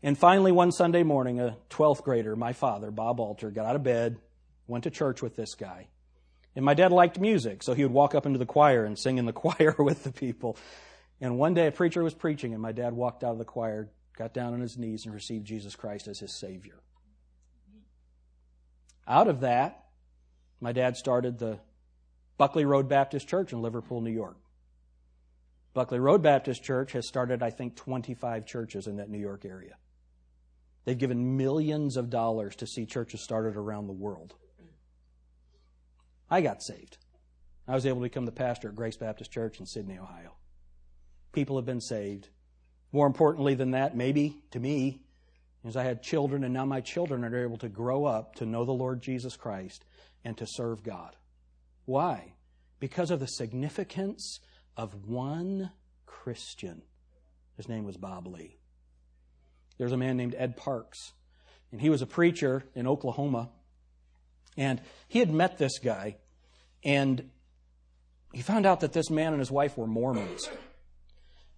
[0.03, 3.83] And finally, one Sunday morning, a 12th grader, my father, Bob Alter, got out of
[3.83, 4.19] bed,
[4.67, 5.89] went to church with this guy.
[6.55, 9.19] And my dad liked music, so he would walk up into the choir and sing
[9.19, 10.57] in the choir with the people.
[11.20, 13.90] And one day a preacher was preaching, and my dad walked out of the choir,
[14.16, 16.81] got down on his knees, and received Jesus Christ as his Savior.
[19.09, 19.87] Out of that,
[20.61, 21.61] my dad started the
[22.38, 24.37] Buckley Road Baptist Church in Liverpool, New York.
[25.74, 29.76] Buckley Road Baptist Church has started, I think, 25 churches in that New York area.
[30.85, 34.35] They've given millions of dollars to see churches started around the world.
[36.31, 36.98] I got saved.
[37.68, 40.37] I was able to become the pastor at Grace Baptist Church in Sidney, Ohio.
[41.37, 42.31] People have been saved.
[42.92, 45.03] More importantly than that, maybe to me,
[45.66, 48.64] is I had children, and now my children are able to grow up to know
[48.64, 49.85] the Lord Jesus Christ
[50.25, 51.14] and to serve God.
[51.85, 52.33] Why?
[52.81, 54.40] Because of the significance
[54.79, 55.72] of one
[56.07, 56.81] Christian.
[57.59, 58.57] His name was Bob Lee.
[59.77, 61.12] There's a man named Ed Parks,
[61.70, 63.51] and he was a preacher in Oklahoma.
[64.57, 66.16] And he had met this guy,
[66.83, 67.29] and
[68.33, 70.49] he found out that this man and his wife were Mormons.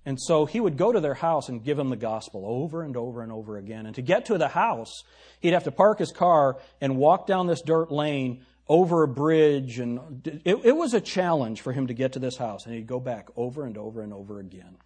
[0.09, 2.97] And so he would go to their house and give them the gospel over and
[2.97, 3.85] over and over again.
[3.85, 5.05] And to get to the house,
[5.41, 9.79] he'd have to park his car and walk down this dirt lane over a bridge.
[9.79, 12.65] And it, it was a challenge for him to get to this house.
[12.65, 14.79] And he'd go back over and over and over again.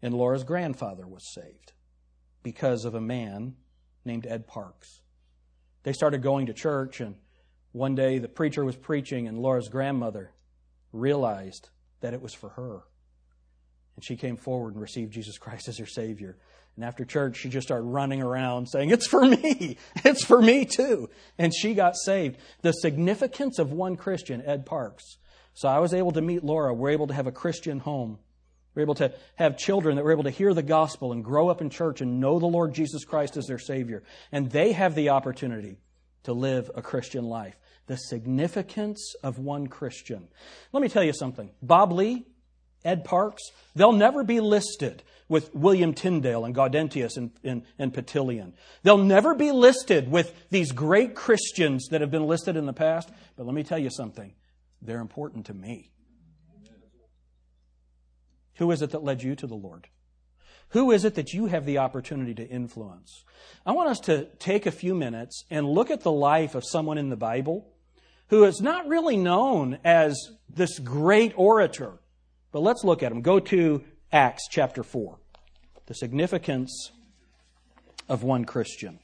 [0.00, 1.72] And Laura's grandfather was saved
[2.44, 3.56] because of a man
[4.04, 5.02] named Ed Parks.
[5.82, 7.16] They started going to church, and
[7.72, 10.30] one day the preacher was preaching, and Laura's grandmother
[10.92, 11.70] realized
[12.02, 12.82] that it was for her.
[14.00, 16.38] And she came forward and received Jesus Christ as her Savior.
[16.74, 19.76] And after church, she just started running around saying, It's for me.
[20.06, 21.10] It's for me too.
[21.36, 22.38] And she got saved.
[22.62, 25.18] The significance of one Christian, Ed Parks.
[25.52, 26.72] So I was able to meet Laura.
[26.72, 28.18] We're able to have a Christian home.
[28.74, 31.60] We're able to have children that were able to hear the gospel and grow up
[31.60, 34.02] in church and know the Lord Jesus Christ as their Savior.
[34.32, 35.76] And they have the opportunity
[36.22, 37.58] to live a Christian life.
[37.86, 40.28] The significance of one Christian.
[40.72, 41.50] Let me tell you something.
[41.60, 42.24] Bob Lee
[42.84, 43.42] Ed Parks,
[43.74, 48.52] they'll never be listed with William Tyndale and Gaudentius and, and, and Petilian.
[48.82, 53.08] They'll never be listed with these great Christians that have been listed in the past.
[53.36, 54.34] But let me tell you something.
[54.82, 55.92] They're important to me.
[58.54, 59.86] Who is it that led you to the Lord?
[60.70, 63.24] Who is it that you have the opportunity to influence?
[63.64, 66.98] I want us to take a few minutes and look at the life of someone
[66.98, 67.72] in the Bible
[68.30, 70.16] who is not really known as
[70.48, 71.99] this great orator
[72.52, 73.22] but let's look at them.
[73.22, 75.18] Go to Acts chapter 4.
[75.86, 76.90] The significance
[78.08, 78.98] of one Christian.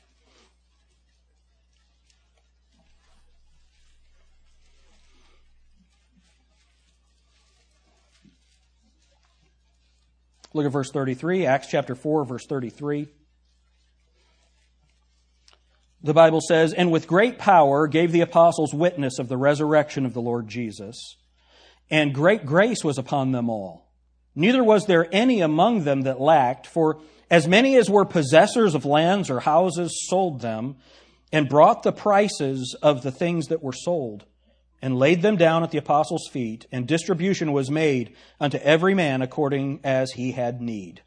[10.52, 13.08] Look at verse 33, Acts chapter 4, verse 33.
[16.02, 20.14] The Bible says, And with great power gave the apostles witness of the resurrection of
[20.14, 21.16] the Lord Jesus
[21.90, 23.86] and great grace was upon them all.
[24.34, 28.84] Neither was there any among them that lacked, for as many as were possessors of
[28.84, 30.76] lands or houses sold them,
[31.32, 34.24] and brought the prices of the things that were sold,
[34.82, 39.22] and laid them down at the apostles' feet, and distribution was made unto every man
[39.22, 41.02] according as he had need.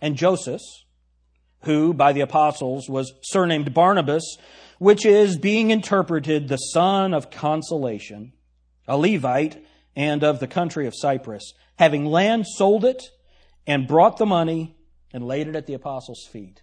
[0.00, 0.60] And Joseph,
[1.62, 4.36] who by the apostles was surnamed Barnabas,
[4.78, 8.32] which is being interpreted the son of consolation,
[8.86, 13.02] a Levite, and of the country of Cyprus, having land, sold it,
[13.66, 14.76] and brought the money
[15.12, 16.62] and laid it at the apostles' feet.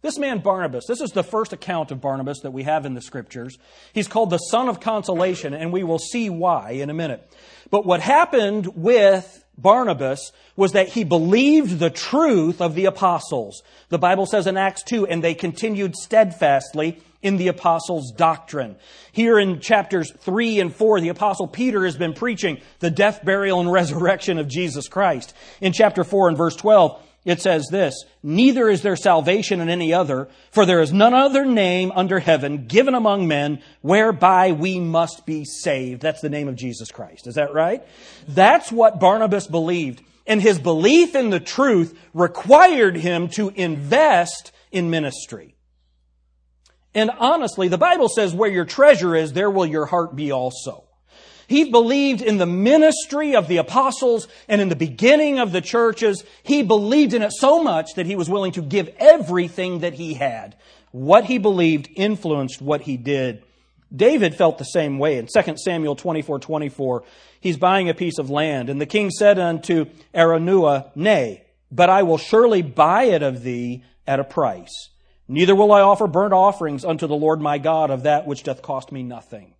[0.00, 3.00] This man Barnabas, this is the first account of Barnabas that we have in the
[3.00, 3.58] scriptures.
[3.92, 7.28] He's called the son of consolation, and we will see why in a minute.
[7.70, 13.62] But what happened with Barnabas was that he believed the truth of the apostles.
[13.88, 18.76] The Bible says in Acts 2, and they continued steadfastly in the apostles' doctrine.
[19.10, 23.60] Here in chapters 3 and 4, the apostle Peter has been preaching the death, burial,
[23.60, 25.34] and resurrection of Jesus Christ.
[25.60, 29.92] In chapter 4 and verse 12, it says this, Neither is there salvation in any
[29.92, 35.26] other, for there is none other name under heaven given among men whereby we must
[35.26, 36.00] be saved.
[36.00, 37.26] That's the name of Jesus Christ.
[37.26, 37.86] Is that right?
[38.26, 40.00] That's what Barnabas believed.
[40.26, 45.54] And his belief in the truth required him to invest in ministry.
[46.94, 50.87] And honestly, the Bible says where your treasure is, there will your heart be also.
[51.48, 56.22] He believed in the ministry of the apostles and in the beginning of the churches.
[56.42, 60.14] He believed in it so much that he was willing to give everything that he
[60.14, 60.54] had
[60.92, 63.42] what he believed influenced what he did.
[63.94, 65.18] David felt the same way.
[65.18, 67.04] In 2 Samuel 24 24,
[67.40, 72.02] he's buying a piece of land, and the king said unto Araunah, Nay, but I
[72.02, 74.90] will surely buy it of thee at a price.
[75.26, 78.62] Neither will I offer burnt offerings unto the Lord my God of that which doth
[78.62, 79.54] cost me nothing.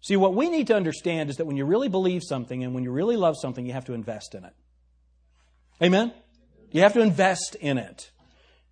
[0.00, 2.84] See, what we need to understand is that when you really believe something and when
[2.84, 4.54] you really love something, you have to invest in it.
[5.82, 6.12] Amen?
[6.72, 8.10] You have to invest in it.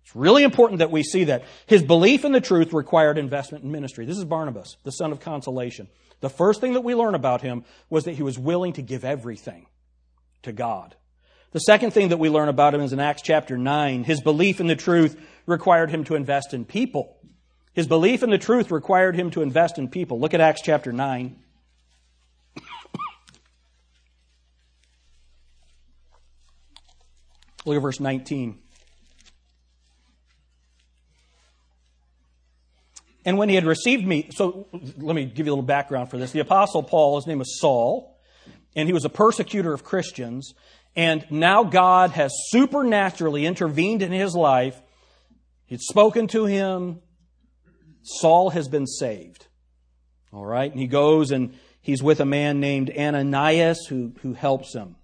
[0.03, 1.43] It's really important that we see that.
[1.67, 4.05] His belief in the truth required investment in ministry.
[4.05, 5.87] This is Barnabas, the son of consolation.
[6.21, 9.05] The first thing that we learn about him was that he was willing to give
[9.05, 9.67] everything
[10.41, 10.95] to God.
[11.51, 14.03] The second thing that we learn about him is in Acts chapter 9.
[14.03, 17.18] His belief in the truth required him to invest in people.
[17.73, 20.19] His belief in the truth required him to invest in people.
[20.19, 21.35] Look at Acts chapter 9.
[27.65, 28.57] Look at verse 19.
[33.25, 36.17] And when he had received me, so let me give you a little background for
[36.17, 36.31] this.
[36.31, 38.17] The Apostle Paul, his name was Saul,
[38.75, 40.53] and he was a persecutor of Christians.
[40.95, 44.81] And now God has supernaturally intervened in his life.
[45.67, 47.01] He'd spoken to him.
[48.03, 49.47] Saul has been saved.
[50.31, 50.71] All right?
[50.71, 54.95] And he goes and he's with a man named Ananias who, who helps him.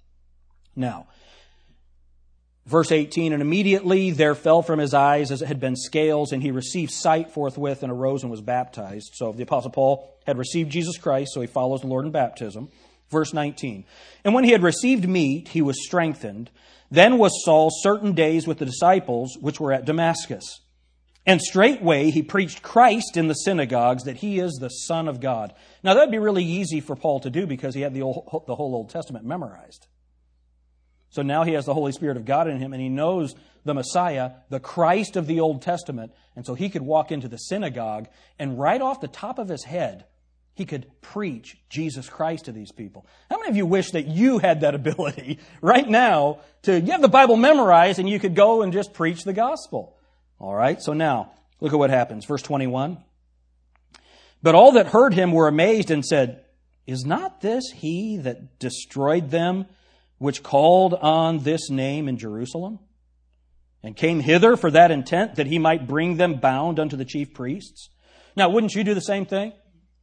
[0.75, 1.07] Now,
[2.65, 6.41] Verse 18, and immediately there fell from his eyes as it had been scales, and
[6.41, 9.11] he received sight forthwith and arose and was baptized.
[9.13, 12.69] So the Apostle Paul had received Jesus Christ, so he follows the Lord in baptism.
[13.11, 13.85] Verse 19,
[14.23, 16.49] and when he had received meat, he was strengthened.
[16.89, 20.61] Then was Saul certain days with the disciples which were at Damascus.
[21.25, 25.53] And straightway he preached Christ in the synagogues that he is the Son of God.
[25.83, 28.55] Now that'd be really easy for Paul to do because he had the, old, the
[28.55, 29.87] whole Old Testament memorized.
[31.09, 33.73] So now he has the Holy Spirit of God in him and he knows the
[33.73, 36.11] Messiah, the Christ of the Old Testament.
[36.35, 38.07] And so he could walk into the synagogue
[38.37, 40.05] and right off the top of his head,
[40.53, 43.05] he could preach Jesus Christ to these people.
[43.29, 47.01] How many of you wish that you had that ability right now to, you have
[47.01, 49.94] the Bible memorized and you could go and just preach the gospel?
[50.45, 52.23] All right, so now, look at what happens.
[52.23, 52.99] Verse 21.
[54.43, 56.45] But all that heard him were amazed and said,
[56.85, 59.65] Is not this he that destroyed them
[60.19, 62.77] which called on this name in Jerusalem,
[63.81, 67.33] and came hither for that intent, that he might bring them bound unto the chief
[67.33, 67.89] priests.
[68.35, 69.51] Now, wouldn't you do the same thing?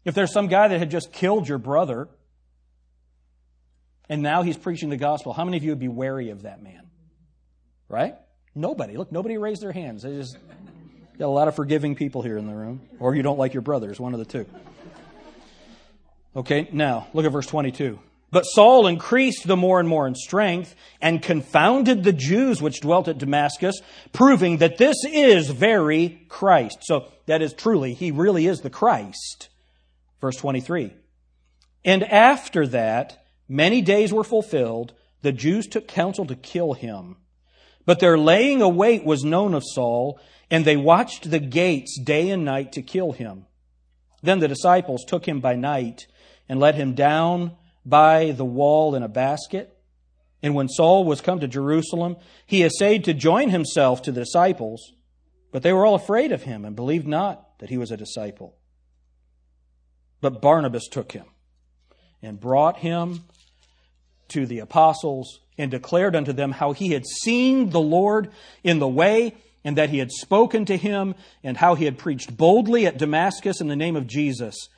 [0.05, 2.09] If there's some guy that had just killed your brother,
[4.09, 6.61] and now he's preaching the gospel, how many of you would be wary of that
[6.61, 6.91] man?
[7.89, 8.17] Right?
[8.55, 8.97] Nobody.
[8.97, 10.03] Look, nobody raised their hands.
[10.03, 10.37] They just
[11.19, 12.83] got a lot of forgiving people here in the room.
[12.99, 14.47] Or you don't like your brothers, one of the two.
[16.35, 17.99] Okay, now look at verse 22.
[18.31, 23.07] But Saul increased the more and more in strength and confounded the Jews which dwelt
[23.07, 23.81] at Damascus,
[24.13, 26.79] proving that this is very Christ.
[26.83, 29.51] So that is truly, he really is the Christ.
[30.23, 30.95] Verse 23.
[31.85, 37.17] And after that, many days were fulfilled, the Jews took counsel to kill him.
[37.85, 42.45] But their laying await was known of Saul, and they watched the gates day and
[42.45, 43.47] night to kill him.
[44.23, 46.07] Then the disciples took him by night
[46.49, 49.77] and let him down by the wall in a basket.
[50.43, 52.17] And when Saul was come to Jerusalem,
[52.47, 54.93] he essayed to join himself to the disciples,
[55.51, 58.57] but they were all afraid of him and believed not that he was a disciple.
[60.21, 61.27] But Barnabas took him
[62.23, 63.25] and brought him
[64.29, 68.31] to the apostles and declared unto them how he had seen the Lord
[68.63, 69.35] in the way
[69.65, 73.61] and that he had spoken to him and how he had preached boldly at Damascus
[73.61, 74.69] in the name of Jesus.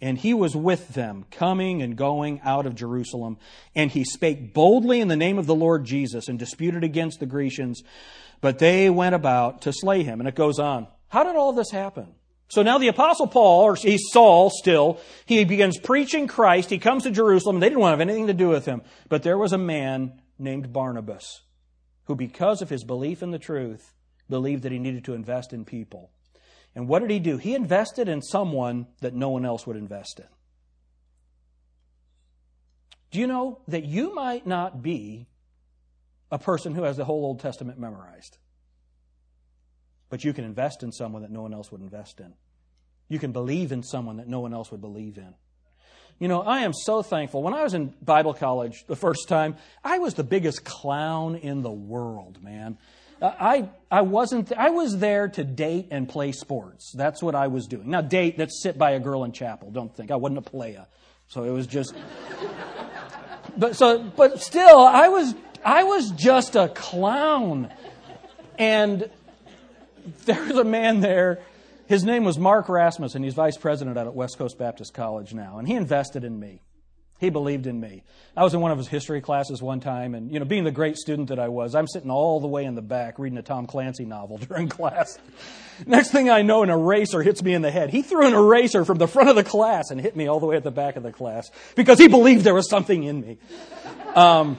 [0.00, 3.38] And he was with them, coming and going out of Jerusalem.
[3.74, 7.26] And he spake boldly in the name of the Lord Jesus and disputed against the
[7.26, 7.82] Grecians.
[8.40, 10.20] But they went about to slay him.
[10.20, 10.88] And it goes on.
[11.08, 12.08] How did all this happen?
[12.48, 16.68] So now the apostle Paul, or he's Saul still, he begins preaching Christ.
[16.68, 17.60] He comes to Jerusalem.
[17.60, 18.82] They didn't want to have anything to do with him.
[19.08, 21.42] But there was a man named Barnabas
[22.04, 23.94] who, because of his belief in the truth,
[24.28, 26.10] believed that he needed to invest in people.
[26.74, 27.38] And what did he do?
[27.38, 30.26] He invested in someone that no one else would invest in.
[33.10, 35.28] Do you know that you might not be
[36.32, 38.38] a person who has the whole Old Testament memorized?
[40.10, 42.34] But you can invest in someone that no one else would invest in.
[43.08, 45.34] You can believe in someone that no one else would believe in.
[46.18, 47.42] You know, I am so thankful.
[47.42, 51.62] When I was in Bible college the first time, I was the biggest clown in
[51.62, 52.78] the world, man.
[53.20, 56.92] Uh, I, I wasn't, I was there to date and play sports.
[56.92, 57.90] That's what I was doing.
[57.90, 59.70] Now, date, that's sit by a girl in chapel.
[59.70, 60.10] Don't think.
[60.10, 60.86] I wasn't a playa.
[61.28, 61.94] So it was just,
[63.56, 65.34] but so, but still, I was,
[65.64, 67.70] I was just a clown.
[68.58, 69.10] And
[70.26, 71.40] there was a man there.
[71.86, 73.18] His name was Mark Rasmussen.
[73.18, 75.58] And he's vice president at West Coast Baptist College now.
[75.58, 76.60] And he invested in me.
[77.20, 78.02] He believed in me.
[78.36, 80.72] I was in one of his history classes one time, and you know, being the
[80.72, 83.42] great student that I was, I'm sitting all the way in the back reading a
[83.42, 85.18] Tom Clancy novel during class.
[85.86, 87.90] Next thing I know, an eraser hits me in the head.
[87.90, 90.46] He threw an eraser from the front of the class and hit me all the
[90.46, 93.38] way at the back of the class because he believed there was something in me.
[94.16, 94.58] Um,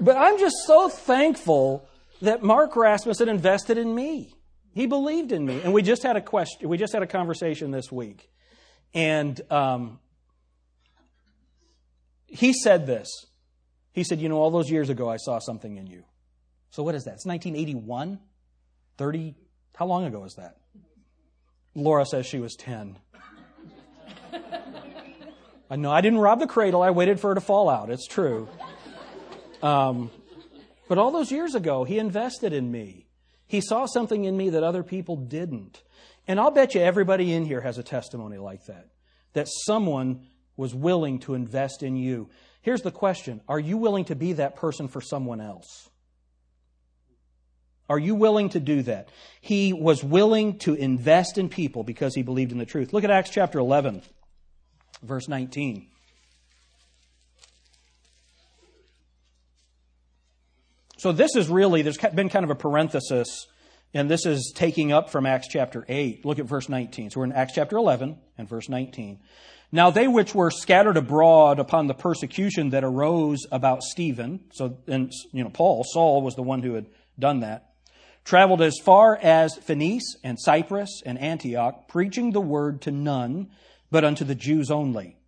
[0.00, 1.88] but I'm just so thankful
[2.22, 4.33] that Mark Rasmussen invested in me.
[4.74, 6.68] He believed in me, and we just had a question.
[6.68, 8.28] We just had a conversation this week,
[8.92, 10.00] and um,
[12.26, 13.08] he said this.
[13.92, 16.02] He said, You know, all those years ago, I saw something in you.
[16.70, 17.14] So, what is that?
[17.14, 18.18] It's 1981?
[18.98, 19.34] 30?
[19.76, 20.56] How long ago is that?
[21.76, 22.98] Laura says she was 10.
[25.70, 26.82] I know I didn't rob the cradle.
[26.82, 27.90] I waited for her to fall out.
[27.90, 28.48] It's true.
[29.62, 30.10] Um,
[30.88, 33.06] but all those years ago, he invested in me.
[33.46, 35.82] He saw something in me that other people didn't.
[36.26, 38.88] And I'll bet you everybody in here has a testimony like that.
[39.34, 40.26] That someone
[40.56, 42.30] was willing to invest in you.
[42.62, 45.90] Here's the question Are you willing to be that person for someone else?
[47.88, 49.10] Are you willing to do that?
[49.42, 52.94] He was willing to invest in people because he believed in the truth.
[52.94, 54.00] Look at Acts chapter 11,
[55.02, 55.86] verse 19.
[61.04, 63.46] So, this is really, there's been kind of a parenthesis,
[63.92, 66.24] and this is taking up from Acts chapter 8.
[66.24, 67.10] Look at verse 19.
[67.10, 69.20] So, we're in Acts chapter 11 and verse 19.
[69.70, 75.12] Now they which were scattered abroad upon the persecution that arose about Stephen, so and
[75.30, 76.86] you know Paul, Saul was the one who had
[77.18, 77.74] done that,
[78.24, 83.50] traveled as far as Phoenice and Cyprus and Antioch, preaching the word to none,
[83.90, 85.18] but unto the Jews only.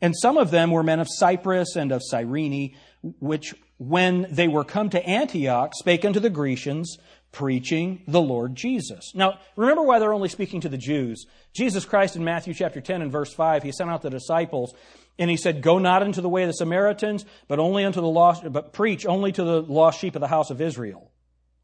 [0.00, 2.74] And some of them were men of Cyprus and of Cyrene,
[3.20, 6.98] which when they were come to Antioch spake unto the Grecians,
[7.32, 9.12] preaching the Lord Jesus.
[9.14, 11.26] Now, remember why they're only speaking to the Jews.
[11.52, 14.74] Jesus Christ in Matthew chapter 10 and verse 5, he sent out the disciples
[15.18, 18.06] and he said, Go not into the way of the Samaritans, but only unto the
[18.06, 21.10] lost, but preach only to the lost sheep of the house of Israel.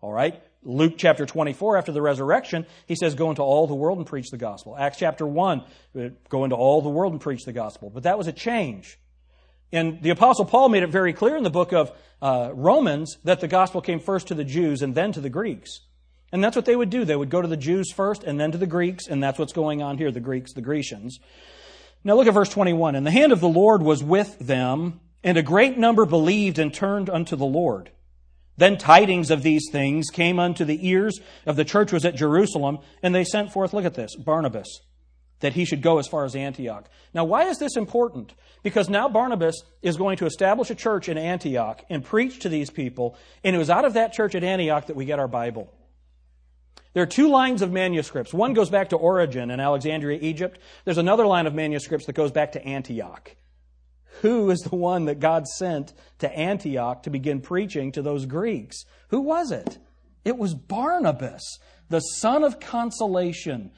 [0.01, 0.43] All right?
[0.65, 4.31] Luke chapter 24, after the resurrection, he says, Go into all the world and preach
[4.31, 4.77] the gospel.
[4.77, 7.91] Acts chapter 1, uh, go into all the world and preach the gospel.
[7.91, 8.99] But that was a change.
[9.73, 11.93] And the Apostle Paul made it very clear in the book of
[12.23, 15.81] uh, Romans that the gospel came first to the Jews and then to the Greeks.
[16.33, 17.05] And that's what they would do.
[17.05, 19.53] They would go to the Jews first and then to the Greeks, and that's what's
[19.53, 21.19] going on here the Greeks, the Grecians.
[22.05, 22.95] Now look at verse 21.
[22.95, 26.73] And the hand of the Lord was with them, and a great number believed and
[26.73, 27.91] turned unto the Lord.
[28.57, 32.79] Then tidings of these things came unto the ears of the church was at Jerusalem,
[33.03, 34.81] and they sent forth, look at this, Barnabas
[35.41, 36.89] that he should go as far as Antioch.
[37.15, 38.35] Now, why is this important?
[38.63, 42.71] Because now Barnabas is going to establish a church in Antioch and preach to these
[42.71, 45.73] people, and it was out of that church at Antioch that we get our Bible.
[46.95, 48.35] There are two lines of manuscripts.
[48.35, 50.59] One goes back to Origen in Alexandria, Egypt.
[50.85, 53.37] There's another line of manuscripts that goes back to Antioch.
[54.23, 58.85] Who is the one that God sent to Antioch to begin preaching to those Greeks?
[59.11, 59.79] Who was it?
[60.25, 61.59] It was Barnabas,
[61.89, 63.71] the son of consolation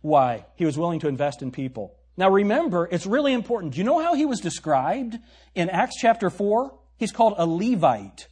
[0.00, 0.46] why?
[0.56, 1.94] He was willing to invest in people.
[2.16, 3.74] Now remember, it's really important.
[3.74, 5.16] Do you know how he was described
[5.54, 6.76] in Acts chapter 4?
[6.96, 8.26] He's called a Levite.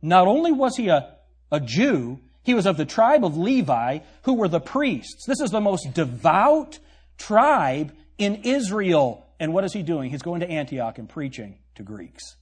[0.00, 1.16] Not only was he a,
[1.50, 5.26] a Jew, he was of the tribe of Levi, who were the priests.
[5.26, 6.78] This is the most devout
[7.18, 9.26] tribe in Israel.
[9.40, 10.10] And what is he doing?
[10.10, 12.36] He's going to Antioch and preaching to Greeks.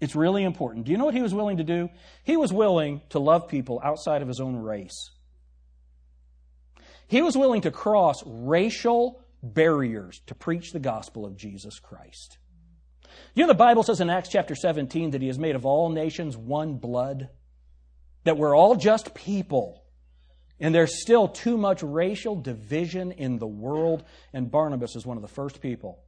[0.00, 0.86] It's really important.
[0.86, 1.88] Do you know what he was willing to do?
[2.24, 5.10] He was willing to love people outside of his own race.
[7.14, 12.38] He was willing to cross racial barriers to preach the gospel of Jesus Christ.
[13.34, 15.90] You know, the Bible says in Acts chapter 17 that He has made of all
[15.90, 17.28] nations one blood,
[18.24, 19.84] that we're all just people.
[20.58, 24.02] And there's still too much racial division in the world,
[24.32, 26.00] and Barnabas is one of the first people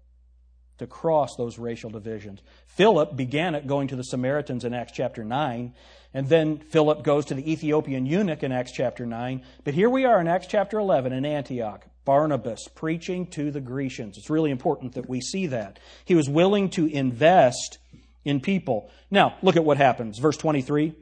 [0.79, 2.41] to cross those racial divisions.
[2.67, 5.75] Philip began it going to the Samaritans in Acts chapter 9,
[6.15, 9.43] and then Philip goes to the Ethiopian eunuch in Acts chapter 9.
[9.65, 11.87] But here we are in Acts chapter 11 in Antioch.
[12.05, 14.17] Barnabas preaching to the Grecians.
[14.17, 15.81] It's really important that we see that.
[16.05, 17.79] He was willing to invest
[18.25, 18.91] in people.
[19.11, 20.19] Now, look at what happens.
[20.19, 20.95] Verse 23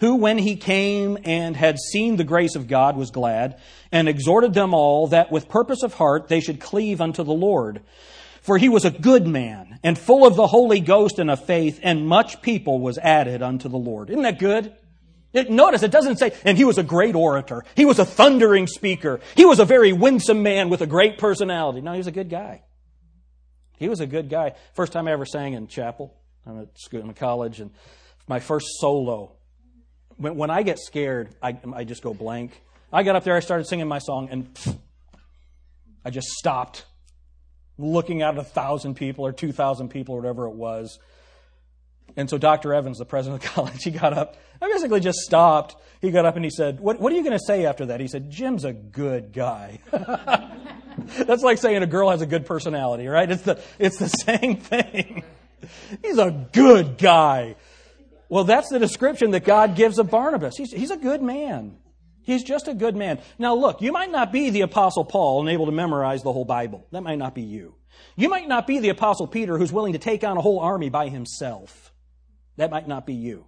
[0.00, 3.60] who, when he came and had seen the grace of God, was glad,
[3.92, 7.82] and exhorted them all that with purpose of heart they should cleave unto the Lord.
[8.42, 11.80] For he was a good man and full of the Holy Ghost and of faith,
[11.82, 14.10] and much people was added unto the Lord.
[14.10, 14.74] Isn't that good?
[15.32, 17.64] It, notice it doesn't say, and he was a great orator.
[17.76, 19.20] He was a thundering speaker.
[19.36, 21.80] He was a very winsome man with a great personality.
[21.80, 22.62] No, he was a good guy.
[23.78, 24.54] He was a good guy.
[24.74, 26.14] First time I ever sang in chapel.
[26.46, 27.70] I'm at school, in college, and
[28.26, 29.36] my first solo
[30.20, 32.60] when, when I get scared, I, I just go blank.
[32.92, 34.78] I got up there, I started singing my song, and
[36.04, 36.84] I just stopped
[37.80, 40.98] looking at a thousand people or two thousand people or whatever it was.
[42.16, 42.74] And so Dr.
[42.74, 44.36] Evans, the president of the college, he got up.
[44.60, 45.76] I basically just stopped.
[46.00, 48.00] He got up and he said, What, what are you going to say after that?
[48.00, 49.80] He said, Jim's a good guy.
[49.90, 53.30] That's like saying a girl has a good personality, right?
[53.30, 55.24] It's the, it's the same thing.
[56.02, 57.56] He's a good guy.
[58.28, 60.56] Well, that's the description that God gives of Barnabas.
[60.56, 61.76] He's, he's a good man.
[62.22, 63.20] He's just a good man.
[63.38, 66.44] Now, look, you might not be the Apostle Paul and able to memorize the whole
[66.44, 66.86] Bible.
[66.92, 67.74] That might not be you.
[68.16, 70.90] You might not be the Apostle Peter who's willing to take on a whole army
[70.90, 71.92] by himself.
[72.56, 73.46] That might not be you.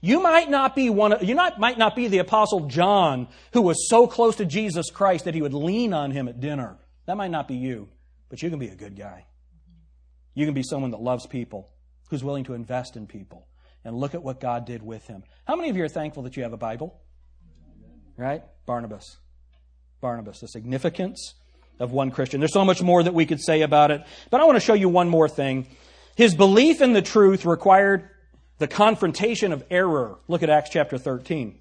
[0.00, 1.12] You might not be one.
[1.12, 4.90] of, You not, might not be the Apostle John who was so close to Jesus
[4.90, 6.78] Christ that he would lean on him at dinner.
[7.06, 7.88] That might not be you,
[8.28, 9.26] but you can be a good guy.
[10.34, 11.70] You can be someone that loves people,
[12.08, 13.46] who's willing to invest in people,
[13.84, 15.24] and look at what God did with him.
[15.46, 17.01] How many of you are thankful that you have a Bible?
[18.16, 18.42] Right?
[18.66, 19.16] Barnabas.
[20.00, 21.34] Barnabas, the significance
[21.78, 22.40] of one Christian.
[22.40, 24.74] There's so much more that we could say about it, but I want to show
[24.74, 25.66] you one more thing.
[26.16, 28.08] His belief in the truth required
[28.58, 30.18] the confrontation of error.
[30.28, 31.58] Look at Acts chapter 13.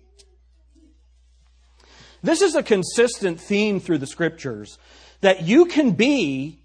[2.23, 4.77] This is a consistent theme through the scriptures
[5.21, 6.59] that you can be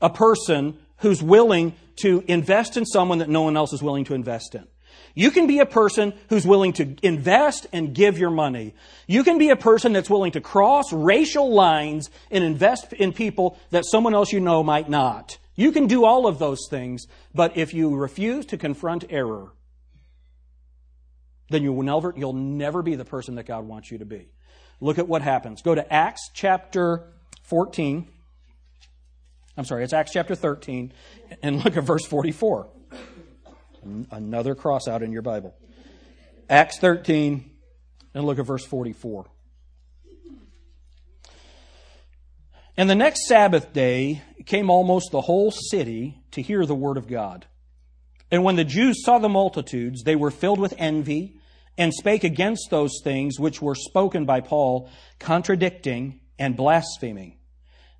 [0.00, 4.14] a person who's willing to invest in someone that no one else is willing to
[4.14, 4.66] invest in.
[5.14, 8.74] You can be a person who's willing to invest and give your money.
[9.06, 13.58] You can be a person that's willing to cross racial lines and invest in people
[13.70, 15.38] that someone else you know might not.
[15.56, 19.52] You can do all of those things, but if you refuse to confront error,
[21.50, 24.28] then you will never, you'll never be the person that God wants you to be.
[24.80, 25.62] Look at what happens.
[25.62, 27.08] Go to Acts chapter
[27.42, 28.06] 14.
[29.56, 30.92] I'm sorry, it's Acts chapter 13,
[31.42, 32.68] and look at verse 44.
[34.10, 35.54] Another cross out in your Bible.
[36.48, 37.50] Acts 13,
[38.14, 39.26] and look at verse 44.
[42.76, 47.08] And the next Sabbath day came almost the whole city to hear the word of
[47.08, 47.46] God.
[48.30, 51.38] And when the Jews saw the multitudes, they were filled with envy
[51.76, 57.36] and spake against those things which were spoken by Paul, contradicting and blaspheming.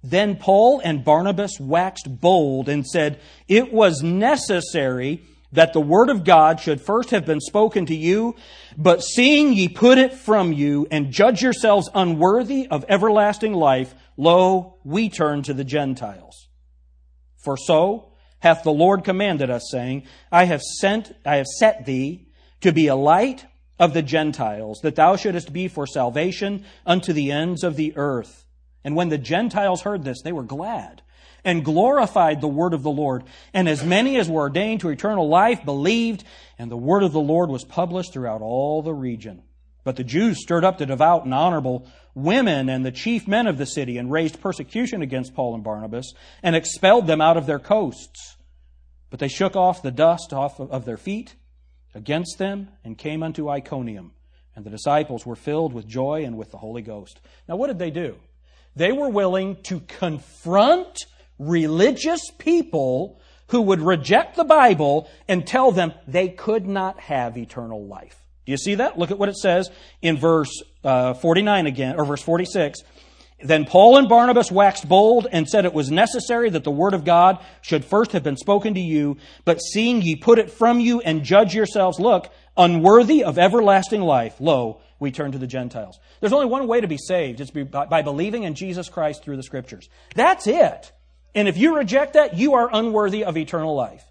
[0.03, 5.23] Then Paul and Barnabas waxed bold and said, It was necessary
[5.53, 8.35] that the word of God should first have been spoken to you,
[8.77, 14.77] but seeing ye put it from you and judge yourselves unworthy of everlasting life, lo,
[14.85, 16.49] we turn to the Gentiles.
[17.37, 22.29] For so hath the Lord commanded us, saying, I have sent, I have set thee
[22.61, 23.47] to be a light
[23.79, 28.45] of the Gentiles, that thou shouldest be for salvation unto the ends of the earth.
[28.85, 31.03] And when the Gentiles heard this, they were glad
[31.45, 33.25] and glorified the word of the Lord.
[33.55, 36.25] And as many as were ordained to eternal life believed,
[36.59, 39.43] and the word of the Lord was published throughout all the region.
[39.85, 43.59] But the Jews stirred up the devout and honorable women and the chief men of
[43.59, 46.13] the city and raised persecution against Paul and Barnabas
[46.43, 48.37] and expelled them out of their coasts.
[49.11, 51.37] But they shook off the dust off of their feet
[51.95, 54.13] against them and came unto Iconium.
[54.55, 57.21] And the disciples were filled with joy and with the Holy Ghost.
[57.49, 58.17] Now, what did they do?
[58.75, 61.07] They were willing to confront
[61.39, 67.87] religious people who would reject the Bible and tell them they could not have eternal
[67.87, 68.17] life.
[68.45, 68.99] Do you see that?
[68.99, 69.71] Look at what it says
[70.01, 72.81] in verse uh, 49 again, or verse 46.
[73.41, 77.05] Then Paul and Barnabas waxed bold and said it was necessary that the word of
[77.05, 81.01] God should first have been spoken to you, but seeing ye put it from you
[81.01, 86.01] and judge yourselves, look, unworthy of everlasting life, lo, we turn to the Gentiles.
[86.21, 87.41] There's only one way to be saved.
[87.41, 89.89] It's by believing in Jesus Christ through the Scriptures.
[90.17, 90.91] That's it.
[91.35, 94.05] And if you reject that, you are unworthy of eternal life.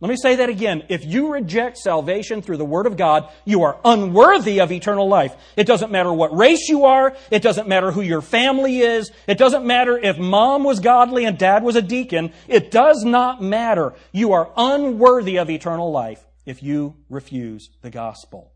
[0.00, 0.84] Let me say that again.
[0.88, 5.36] If you reject salvation through the Word of God, you are unworthy of eternal life.
[5.56, 7.14] It doesn't matter what race you are.
[7.30, 9.12] It doesn't matter who your family is.
[9.26, 12.32] It doesn't matter if mom was godly and dad was a deacon.
[12.48, 13.92] It does not matter.
[14.10, 18.52] You are unworthy of eternal life if you refuse the gospel.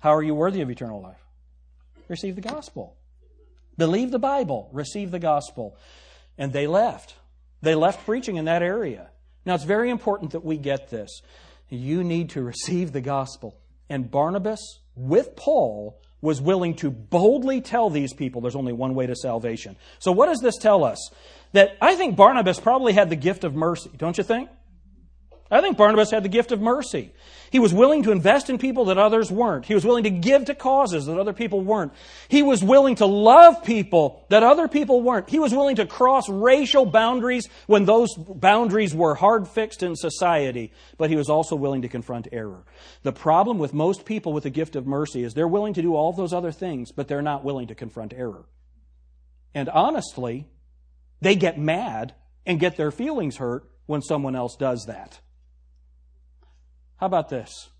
[0.00, 1.24] How are you worthy of eternal life?
[2.08, 2.97] Receive the gospel.
[3.78, 4.68] Believe the Bible.
[4.72, 5.76] Receive the gospel.
[6.36, 7.14] And they left.
[7.62, 9.08] They left preaching in that area.
[9.46, 11.22] Now, it's very important that we get this.
[11.70, 13.56] You need to receive the gospel.
[13.88, 14.60] And Barnabas,
[14.94, 19.76] with Paul, was willing to boldly tell these people there's only one way to salvation.
[19.98, 21.10] So, what does this tell us?
[21.52, 24.50] That I think Barnabas probably had the gift of mercy, don't you think?
[25.50, 27.10] I think Barnabas had the gift of mercy.
[27.50, 29.64] He was willing to invest in people that others weren't.
[29.64, 31.92] He was willing to give to causes that other people weren't.
[32.28, 35.30] He was willing to love people that other people weren't.
[35.30, 40.72] He was willing to cross racial boundaries when those boundaries were hard fixed in society.
[40.98, 42.64] But he was also willing to confront error.
[43.02, 45.94] The problem with most people with the gift of mercy is they're willing to do
[45.94, 48.44] all those other things, but they're not willing to confront error.
[49.54, 50.46] And honestly,
[51.22, 55.20] they get mad and get their feelings hurt when someone else does that.
[56.98, 57.70] How about this?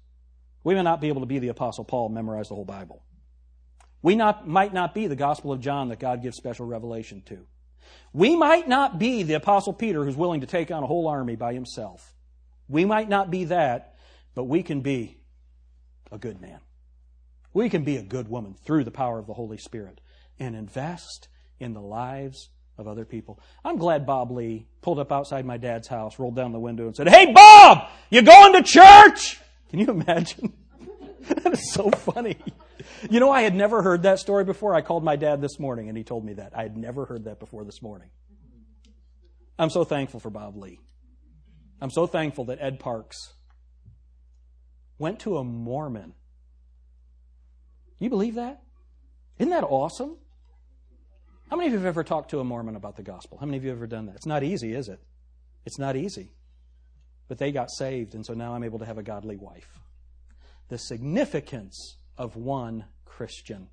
[0.64, 3.02] We may not be able to be the Apostle Paul and memorize the whole Bible.
[4.00, 7.46] We not, might not be the Gospel of John that God gives special revelation to.
[8.12, 11.36] We might not be the Apostle Peter who's willing to take on a whole army
[11.36, 12.14] by himself.
[12.68, 13.96] We might not be that,
[14.34, 15.18] but we can be
[16.12, 16.60] a good man.
[17.52, 20.00] We can be a good woman through the power of the Holy Spirit
[20.38, 23.40] and invest in the lives of other people.
[23.64, 26.96] I'm glad Bob Lee pulled up outside my dad's house, rolled down the window, and
[26.96, 29.40] said, Hey, Bob, you going to church?
[29.70, 30.52] Can you imagine?
[31.28, 32.36] that is so funny.
[33.10, 34.74] You know, I had never heard that story before.
[34.74, 36.56] I called my dad this morning and he told me that.
[36.56, 38.08] I had never heard that before this morning.
[39.58, 40.78] I'm so thankful for Bob Lee.
[41.80, 43.34] I'm so thankful that Ed Parks
[44.98, 46.14] went to a Mormon.
[47.98, 48.62] You believe that?
[49.38, 50.16] Isn't that awesome?
[51.50, 53.38] How many of you have ever talked to a Mormon about the gospel?
[53.38, 54.16] How many of you have ever done that?
[54.16, 55.00] It's not easy, is it?
[55.64, 56.32] It's not easy.
[57.26, 59.78] But they got saved, and so now I'm able to have a godly wife.
[60.68, 63.68] The significance of one Christian.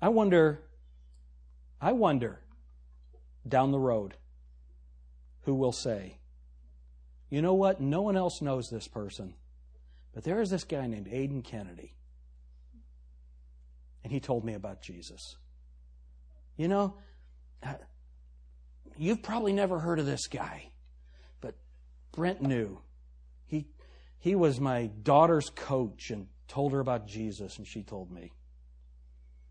[0.00, 0.62] I wonder,
[1.80, 2.40] I wonder
[3.46, 4.14] down the road
[5.42, 6.18] who will say,
[7.28, 7.80] you know what?
[7.80, 9.34] No one else knows this person,
[10.14, 11.96] but there is this guy named Aiden Kennedy,
[14.04, 15.36] and he told me about Jesus.
[16.56, 16.94] You know,
[17.62, 17.74] uh,
[18.96, 20.70] you've probably never heard of this guy,
[21.40, 21.54] but
[22.12, 22.80] Brent knew.
[23.46, 23.66] He,
[24.18, 28.32] he was my daughter's coach and told her about Jesus, and she told me.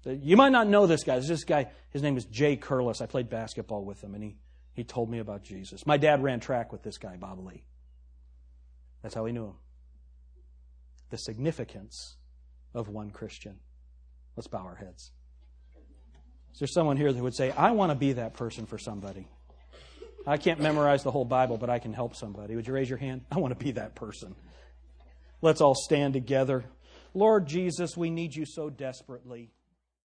[0.05, 1.19] Uh, you might not know this guy.
[1.19, 3.01] This guy, his name is Jay Curlis.
[3.01, 4.35] I played basketball with him, and he,
[4.73, 5.85] he told me about Jesus.
[5.85, 7.65] My dad ran track with this guy, Bob Lee.
[9.01, 9.55] That's how he knew him.
[11.09, 12.17] The significance
[12.73, 13.59] of one Christian.
[14.35, 15.11] Let's bow our heads.
[16.55, 19.27] Is there someone here that would say, I want to be that person for somebody?
[20.25, 22.55] I can't memorize the whole Bible, but I can help somebody.
[22.55, 23.25] Would you raise your hand?
[23.29, 24.37] I want to be that person.
[25.41, 26.63] Let's all stand together.
[27.13, 29.51] Lord Jesus, we need you so desperately.